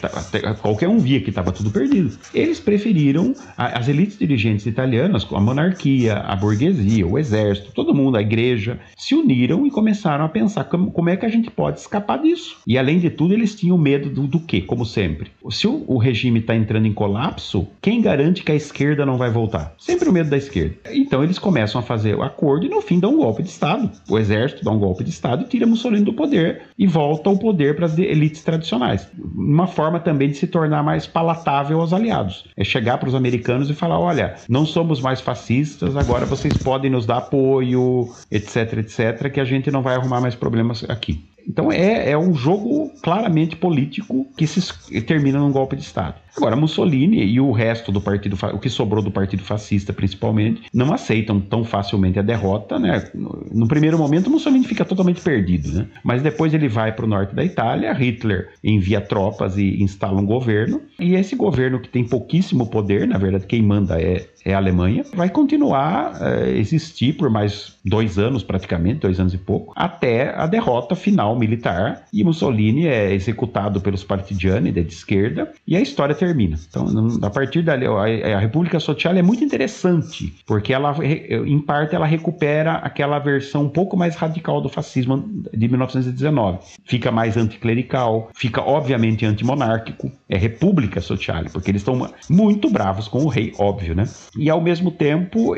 [0.61, 6.13] qualquer um via que estava tudo perdido, eles preferiram as elites dirigentes italianas, a monarquia,
[6.19, 10.89] a burguesia, o exército, todo mundo, a igreja, se uniram e começaram a pensar como,
[10.89, 12.55] como é que a gente pode escapar disso.
[12.65, 14.61] E além de de tudo, eles tinham medo do, do quê?
[14.61, 15.31] Como sempre.
[15.49, 19.31] Se o, o regime está entrando em colapso, quem garante que a esquerda não vai
[19.31, 19.73] voltar?
[19.77, 20.75] Sempre o medo da esquerda.
[20.91, 23.91] Então eles começam a fazer o acordo e no fim dão um golpe de Estado.
[24.09, 27.37] O exército dá um golpe de Estado e tira Mussolini do poder e volta o
[27.37, 29.07] poder para as elites tradicionais.
[29.35, 32.45] Uma forma também de se tornar mais palatável aos aliados.
[32.55, 36.91] É chegar para os americanos e falar: olha, não somos mais fascistas, agora vocês podem
[36.91, 41.23] nos dar apoio, etc, etc, que a gente não vai arrumar mais problemas aqui.
[41.49, 44.61] Então é, é um jogo claramente político que se
[45.01, 46.15] termina num golpe de Estado.
[46.37, 50.93] Agora, Mussolini e o resto do partido, o que sobrou do partido fascista principalmente, não
[50.93, 53.09] aceitam tão facilmente a derrota, né?
[53.13, 55.87] No primeiro momento, Mussolini fica totalmente perdido, né?
[56.03, 60.25] Mas depois ele vai para o norte da Itália, Hitler envia tropas e instala um
[60.25, 64.57] governo, e esse governo que tem pouquíssimo poder, na verdade quem manda é, é a
[64.57, 69.73] Alemanha, vai continuar a é, existir por mais dois anos praticamente, dois anos e pouco,
[69.75, 75.81] até a derrota final militar, e Mussolini é executado pelos partigiani de esquerda, e a
[75.81, 76.57] história termina.
[76.69, 76.85] Então,
[77.21, 82.73] a partir dali, a, República Social é muito interessante, porque ela, em parte, ela recupera
[82.75, 85.23] aquela versão um pouco mais radical do fascismo
[85.53, 86.59] de 1919.
[86.85, 93.23] Fica mais anticlerical, fica obviamente antimonárquico, é República Social, porque eles estão muito bravos com
[93.23, 94.07] o rei, óbvio, né?
[94.37, 95.57] E ao mesmo tempo,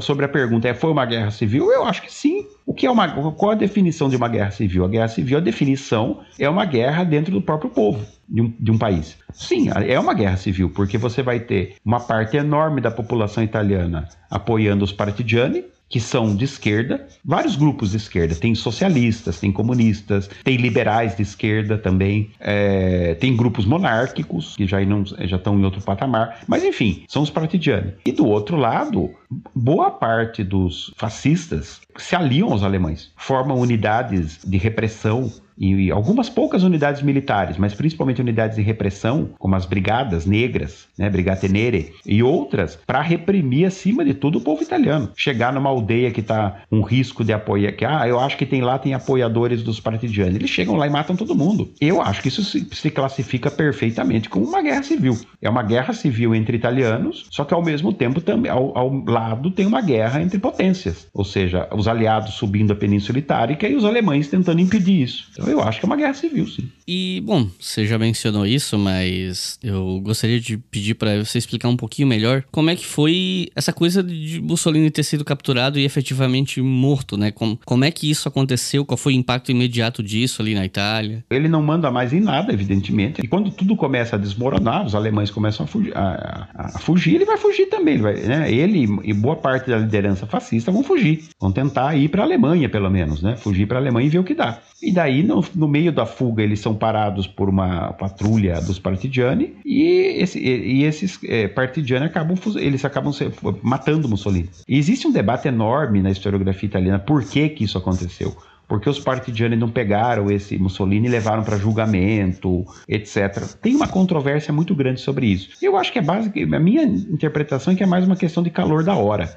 [0.00, 1.72] sobre a pergunta, é, foi uma guerra civil?
[1.72, 2.46] Eu acho que sim.
[2.64, 4.84] O que é uma, qual a definição de uma guerra civil?
[4.84, 8.70] A guerra civil, a definição é uma guerra dentro do próprio povo de um, de
[8.70, 9.16] um país.
[9.32, 14.08] Sim, é uma guerra civil, porque você vai ter uma parte enorme da população italiana
[14.30, 18.34] apoiando os partigiani, que são de esquerda, vários grupos de esquerda.
[18.34, 24.84] Tem socialistas, tem comunistas, tem liberais de esquerda também, é, tem grupos monárquicos, que já,
[24.84, 26.40] não, já estão em outro patamar.
[26.46, 27.94] Mas, enfim, são os partidiani.
[28.04, 29.10] E do outro lado,
[29.54, 36.62] boa parte dos fascistas se aliam aos alemães, formam unidades de repressão e algumas poucas
[36.62, 42.22] unidades militares, mas principalmente unidades de repressão, como as brigadas negras, né, Brigate Nere, e
[42.22, 45.10] outras, para reprimir acima de tudo o povo italiano.
[45.16, 48.60] Chegar numa aldeia que está um risco de apoiar, que ah, eu acho que tem
[48.60, 50.34] lá tem apoiadores dos partidianos.
[50.34, 51.70] Eles chegam lá e matam todo mundo.
[51.80, 55.18] Eu acho que isso se, se classifica perfeitamente como uma guerra civil.
[55.40, 59.50] É uma guerra civil entre italianos, só que ao mesmo tempo também ao, ao lado
[59.50, 63.84] tem uma guerra entre potências, ou seja, os aliados subindo a Península Itálica e os
[63.84, 65.28] alemães tentando impedir isso.
[65.32, 66.68] Então, eu acho que é uma guerra civil, sim.
[66.86, 71.76] E, bom, você já mencionou isso, mas eu gostaria de pedir para você explicar um
[71.76, 76.60] pouquinho melhor como é que foi essa coisa de Mussolini ter sido capturado e efetivamente
[76.60, 77.30] morto, né?
[77.30, 78.84] Como, como é que isso aconteceu?
[78.84, 81.24] Qual foi o impacto imediato disso ali na Itália?
[81.30, 83.20] Ele não manda mais em nada, evidentemente.
[83.22, 87.24] E quando tudo começa a desmoronar, os alemães começam a fugir, a, a, fugir ele
[87.24, 87.94] vai fugir também.
[87.94, 88.52] Ele, vai, né?
[88.52, 91.24] ele e boa parte da liderança fascista vão fugir.
[91.40, 93.36] Vão tentar ir para a Alemanha, pelo menos, né?
[93.36, 94.60] Fugir para a Alemanha e ver o que dá.
[94.82, 99.54] E daí, no, no, meio da fuga, eles são parados por uma patrulha dos partigiani
[99.64, 103.30] e, esse, e, e esses é, partigiani acabam, eles acabam se,
[103.62, 104.48] matando Mussolini.
[104.66, 108.34] E existe um debate enorme na historiografia italiana por que, que isso aconteceu
[108.68, 113.56] porque os partigiani não pegaram esse Mussolini e levaram para julgamento, etc.
[113.60, 115.50] Tem uma controvérsia muito grande sobre isso.
[115.62, 118.50] Eu acho que é básico, a minha interpretação é que é mais uma questão de
[118.50, 119.36] calor da hora.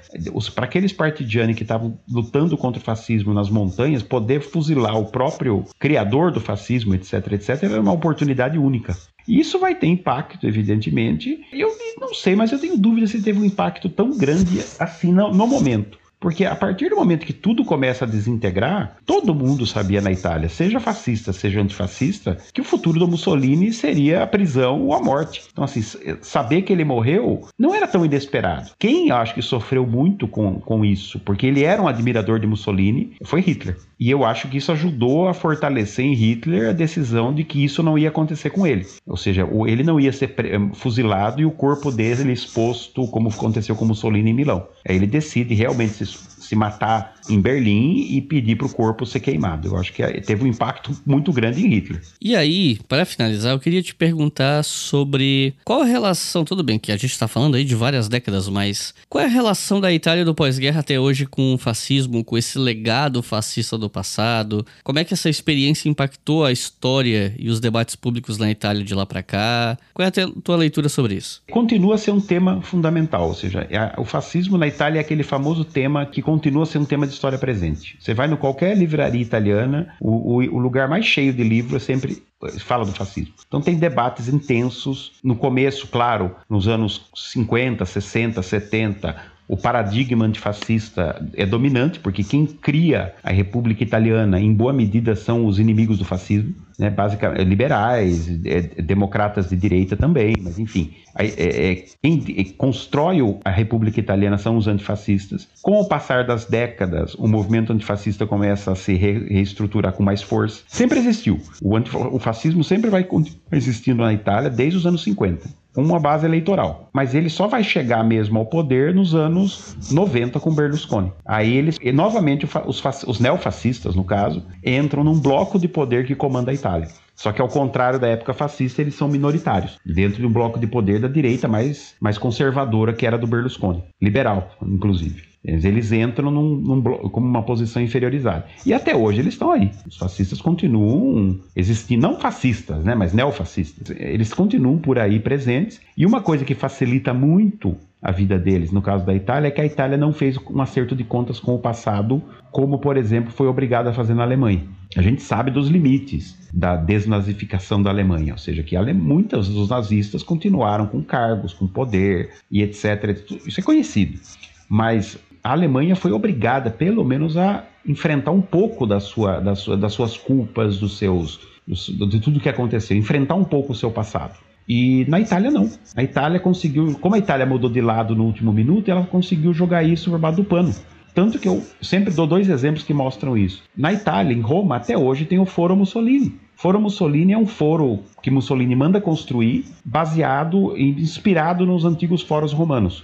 [0.56, 5.66] Para aqueles partigiani que estavam lutando contra o fascismo nas montanhas, poder fuzilar o próprio
[5.78, 8.96] criador do fascismo, etc, etc, era uma oportunidade única.
[9.28, 11.46] Isso vai ter impacto, evidentemente.
[11.54, 11.70] Eu
[12.00, 16.00] não sei, mas eu tenho dúvida se teve um impacto tão grande assim no momento.
[16.20, 20.50] Porque a partir do momento que tudo começa a desintegrar, todo mundo sabia na Itália,
[20.50, 25.44] seja fascista, seja antifascista, que o futuro do Mussolini seria a prisão ou a morte.
[25.52, 25.82] Então, assim,
[26.22, 28.72] saber que ele morreu não era tão inesperado.
[28.78, 33.16] Quem acho que sofreu muito com, com isso, porque ele era um admirador de Mussolini,
[33.24, 33.78] foi Hitler.
[34.00, 37.84] E eu acho que isso ajudou a fortalecer em Hitler a decisão de que isso
[37.84, 38.88] não ia acontecer com ele.
[39.06, 40.34] Ou seja, ele não ia ser
[40.74, 44.68] fuzilado e o corpo dele exposto, como aconteceu com Mussolini em Milão.
[44.88, 46.04] Aí ele decide realmente se
[46.50, 49.68] se matar em Berlim e pedir para o corpo ser queimado.
[49.68, 52.02] Eu acho que teve um impacto muito grande em Hitler.
[52.20, 56.92] E aí, para finalizar, eu queria te perguntar sobre qual a relação, tudo bem que
[56.92, 60.26] a gente está falando aí de várias décadas, mas qual é a relação da Itália
[60.26, 64.66] do pós-guerra até hoje com o fascismo, com esse legado fascista do passado?
[64.84, 68.96] Como é que essa experiência impactou a história e os debates públicos na Itália de
[68.96, 69.78] lá para cá?
[69.94, 71.44] Qual é a tua leitura sobre isso?
[71.52, 75.22] Continua a ser um tema fundamental, ou seja, é o fascismo na Itália é aquele
[75.22, 77.98] famoso tema que continua sendo um tema de história presente.
[78.00, 81.86] Você vai no qualquer livraria italiana, o, o, o lugar mais cheio de livros é
[81.86, 82.24] sempre
[82.60, 83.34] fala do fascismo.
[83.46, 89.16] Então tem debates intensos, no começo, claro, nos anos 50, 60, 70,
[89.50, 95.48] o paradigma antifascista é dominante, porque quem cria a República Italiana, em boa medida, são
[95.48, 96.92] os inimigos do fascismo, né?
[96.92, 102.22] basicamente liberais, é, democratas de direita também, mas enfim, é, é, quem
[102.60, 105.48] constrói a República Italiana são os antifascistas.
[105.64, 110.22] Com o passar das décadas, o movimento antifascista começa a se re reestruturar com mais
[110.22, 110.62] força.
[110.68, 111.42] Sempre existiu.
[111.60, 111.76] O,
[112.16, 113.08] o fascismo sempre vai
[113.52, 115.50] existindo na Itália desde os anos 50
[115.82, 116.90] uma base eleitoral.
[116.94, 121.12] Mas ele só vai chegar mesmo ao poder nos anos 90 com Berlusconi.
[121.26, 126.16] Aí eles, e novamente, os, os neofascistas, no caso, entram num bloco de poder que
[126.16, 126.88] comanda a Itália.
[127.16, 130.66] Só que ao contrário da época fascista, eles são minoritários, dentro de um bloco de
[130.66, 135.29] poder da direita mais, mais conservadora que era do Berlusconi, liberal, inclusive.
[135.44, 138.46] Eles entram num, num, como uma posição inferiorizada.
[138.66, 139.72] E até hoje eles estão aí.
[139.88, 143.90] Os fascistas continuam existindo, não fascistas, né, mas neofascistas.
[143.98, 145.80] Eles continuam por aí presentes.
[145.96, 149.60] E uma coisa que facilita muito a vida deles, no caso da Itália, é que
[149.60, 152.22] a Itália não fez um acerto de contas com o passado,
[152.52, 154.64] como, por exemplo, foi obrigada a fazer na Alemanha.
[154.96, 160.24] A gente sabe dos limites da desnazificação da Alemanha, ou seja, que muitos dos nazistas
[160.24, 163.22] continuaram com cargos, com poder e etc.
[163.46, 164.20] Isso é conhecido.
[164.68, 165.18] Mas
[165.50, 169.94] a Alemanha foi obrigada, pelo menos, a enfrentar um pouco da sua, da sua, das
[169.94, 174.38] suas culpas, dos seus, de tudo que aconteceu, enfrentar um pouco o seu passado.
[174.68, 175.68] E na Itália não.
[175.96, 179.82] A Itália conseguiu, como a Itália mudou de lado no último minuto, ela conseguiu jogar
[179.82, 180.72] isso por baixo do pano.
[181.16, 183.64] Tanto que eu sempre dou dois exemplos que mostram isso.
[183.76, 186.40] Na Itália, em Roma, até hoje tem o Foro Mussolini.
[186.56, 192.54] Foro Mussolini é um foro que Mussolini manda construir, baseado e inspirado nos antigos foros
[192.54, 193.04] romanos.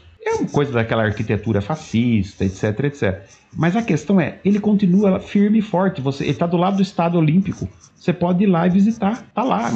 [0.52, 3.22] Coisa daquela arquitetura fascista, etc, etc.
[3.56, 6.02] Mas a questão é, ele continua firme e forte.
[6.02, 7.68] Você, ele está do lado do Estado Olímpico.
[7.96, 9.26] Você pode ir lá e visitar.
[9.34, 9.72] Tá lá,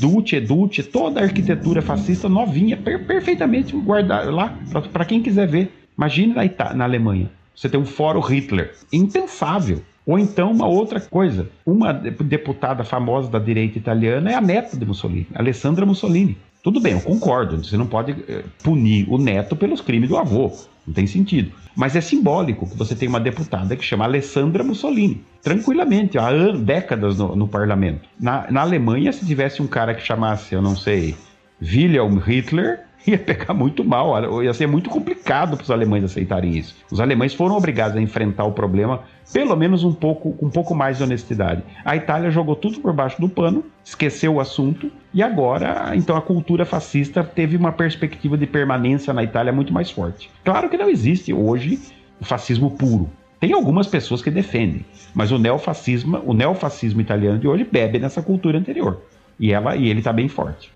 [0.00, 4.58] Duce, Duce, toda a arquitetura fascista novinha, per, perfeitamente guardada lá
[4.92, 5.72] para quem quiser ver.
[5.96, 7.30] Imagine na, na Alemanha.
[7.54, 8.74] Você tem um fórum Hitler.
[8.92, 9.82] Impensável.
[10.04, 11.48] Ou então uma outra coisa.
[11.64, 16.36] Uma deputada famosa da direita italiana é a neta de Mussolini, Alessandra Mussolini.
[16.62, 17.62] Tudo bem, eu concordo.
[17.62, 20.52] Você não pode eh, punir o neto pelos crimes do avô.
[20.86, 21.52] Não tem sentido.
[21.74, 25.24] Mas é simbólico que você tem uma deputada que chama Alessandra Mussolini.
[25.42, 28.08] Tranquilamente, há décadas no, no parlamento.
[28.20, 31.16] Na, na Alemanha, se tivesse um cara que chamasse, eu não sei,
[31.60, 36.76] Wilhelm Hitler, ia pegar muito mal, ia ser muito complicado para os alemães aceitarem isso.
[36.90, 40.98] Os alemães foram obrigados a enfrentar o problema, pelo menos um pouco, um pouco mais
[40.98, 41.62] de honestidade.
[41.84, 46.22] A Itália jogou tudo por baixo do pano, esqueceu o assunto e agora, então a
[46.22, 50.30] cultura fascista teve uma perspectiva de permanência na Itália muito mais forte.
[50.44, 51.78] Claro que não existe hoje
[52.20, 53.10] o fascismo puro.
[53.40, 58.22] Tem algumas pessoas que defendem, mas o neofascismo, o neofascismo italiano de hoje bebe nessa
[58.22, 59.02] cultura anterior.
[59.40, 60.70] E ela e ele está bem forte.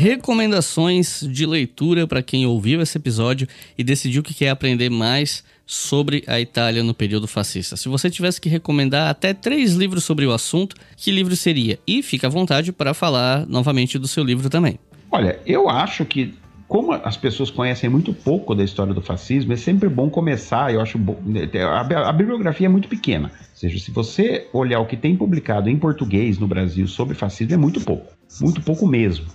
[0.00, 3.46] Recomendações de leitura para quem ouviu esse episódio
[3.76, 7.76] e decidiu que quer aprender mais sobre a Itália no período fascista.
[7.76, 11.78] Se você tivesse que recomendar até três livros sobre o assunto, que livro seria?
[11.86, 14.78] E fica à vontade para falar novamente do seu livro também.
[15.12, 16.32] Olha, eu acho que
[16.70, 20.72] como as pessoas conhecem muito pouco da história do fascismo, é sempre bom começar.
[20.72, 21.16] Eu acho bom,
[21.68, 23.26] a, a bibliografia é muito pequena.
[23.26, 27.54] Ou seja, se você olhar o que tem publicado em português no Brasil sobre fascismo,
[27.54, 28.12] é muito pouco.
[28.40, 29.26] Muito pouco mesmo.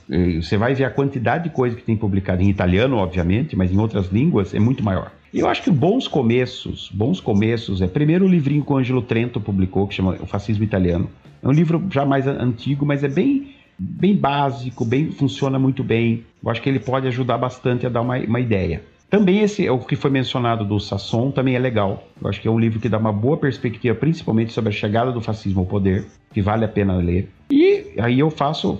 [0.41, 3.77] Você vai ver a quantidade de coisa que tem publicado em italiano, obviamente, mas em
[3.77, 5.11] outras línguas é muito maior.
[5.33, 9.01] E eu acho que bons começos, bons começos, é primeiro o livrinho que o Angelo
[9.01, 11.09] Trento publicou, que chama O Fascismo Italiano.
[11.43, 16.23] É um livro já mais antigo, mas é bem bem básico, bem funciona muito bem.
[16.43, 18.83] Eu acho que ele pode ajudar bastante a dar uma, uma ideia.
[19.09, 22.07] Também esse, o que foi mencionado do Sasson, também é legal.
[22.21, 25.11] Eu acho que é um livro que dá uma boa perspectiva, principalmente sobre a chegada
[25.11, 27.29] do fascismo ao poder, que vale a pena ler.
[27.49, 28.79] E aí eu faço,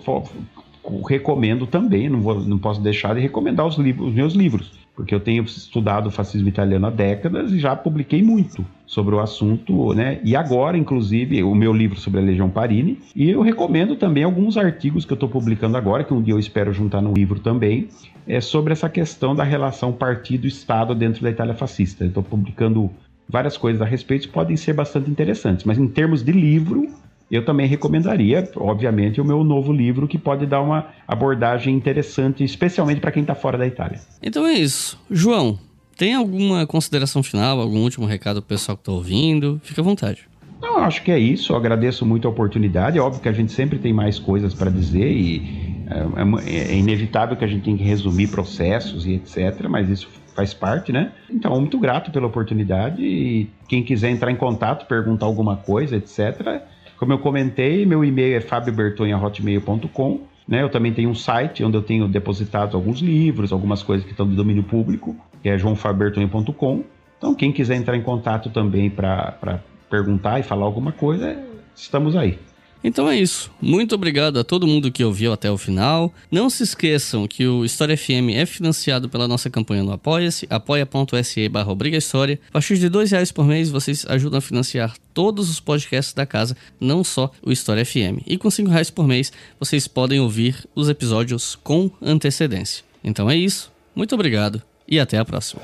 [1.08, 5.14] recomendo também, não, vou, não posso deixar de recomendar os, livros, os meus livros porque
[5.14, 9.94] eu tenho estudado o fascismo italiano há décadas e já publiquei muito sobre o assunto,
[9.94, 10.20] né?
[10.24, 14.58] E agora, inclusive, o meu livro sobre a Legião Parini, e eu recomendo também alguns
[14.58, 17.90] artigos que eu estou publicando agora, que um dia eu espero juntar no livro também,
[18.26, 22.06] é sobre essa questão da relação partido-Estado dentro da Itália fascista.
[22.06, 22.90] Estou publicando
[23.28, 26.88] várias coisas a respeito podem ser bastante interessantes, mas em termos de livro,
[27.30, 33.02] eu também recomendaria, obviamente, o meu novo livro que pode dar uma abordagem interessante, especialmente
[33.02, 34.00] para quem está fora da Itália.
[34.22, 35.00] Então é isso.
[35.10, 35.58] João,
[35.98, 39.60] tem alguma consideração final, algum último recado para o pessoal que está ouvindo?
[39.64, 40.28] Fica à vontade.
[40.62, 41.52] Não, acho que é isso.
[41.52, 42.98] Eu agradeço muito a oportunidade.
[42.98, 46.78] É óbvio que a gente sempre tem mais coisas para dizer e é, é, é,
[46.78, 49.68] inevitável que a gente tenha que resumir processos e etc.
[49.68, 51.12] Mas isso faz parte, né?
[51.30, 56.62] Então, muito grato pela oportunidade e quem quiser entrar em contato, perguntar alguma coisa, etc
[56.98, 60.22] como eu comentei, meu e-mail é fabiobertonha.hotmail.com.
[60.48, 60.62] Né?
[60.62, 64.28] Eu também tenho um site onde eu tenho depositado alguns livros, algumas coisas que estão
[64.28, 66.84] do domínio público, que é joãofabiobertonha.com.
[67.18, 69.60] Então, quem quiser entrar em contato também para
[69.90, 71.38] perguntar e falar alguma coisa,
[71.76, 72.38] estamos aí.
[72.86, 73.50] Então é isso.
[73.60, 76.14] Muito obrigado a todo mundo que ouviu até o final.
[76.30, 81.50] Não se esqueçam que o História FM é financiado pela nossa campanha no Apoia-se, apoia.se
[81.50, 86.14] barra A partir de dois reais por mês, vocês ajudam a financiar todos os podcasts
[86.14, 88.22] da casa, não só o História FM.
[88.28, 92.84] E com cinco reais por mês, vocês podem ouvir os episódios com antecedência.
[93.04, 93.72] Então é isso.
[93.96, 95.64] Muito obrigado e até a próxima.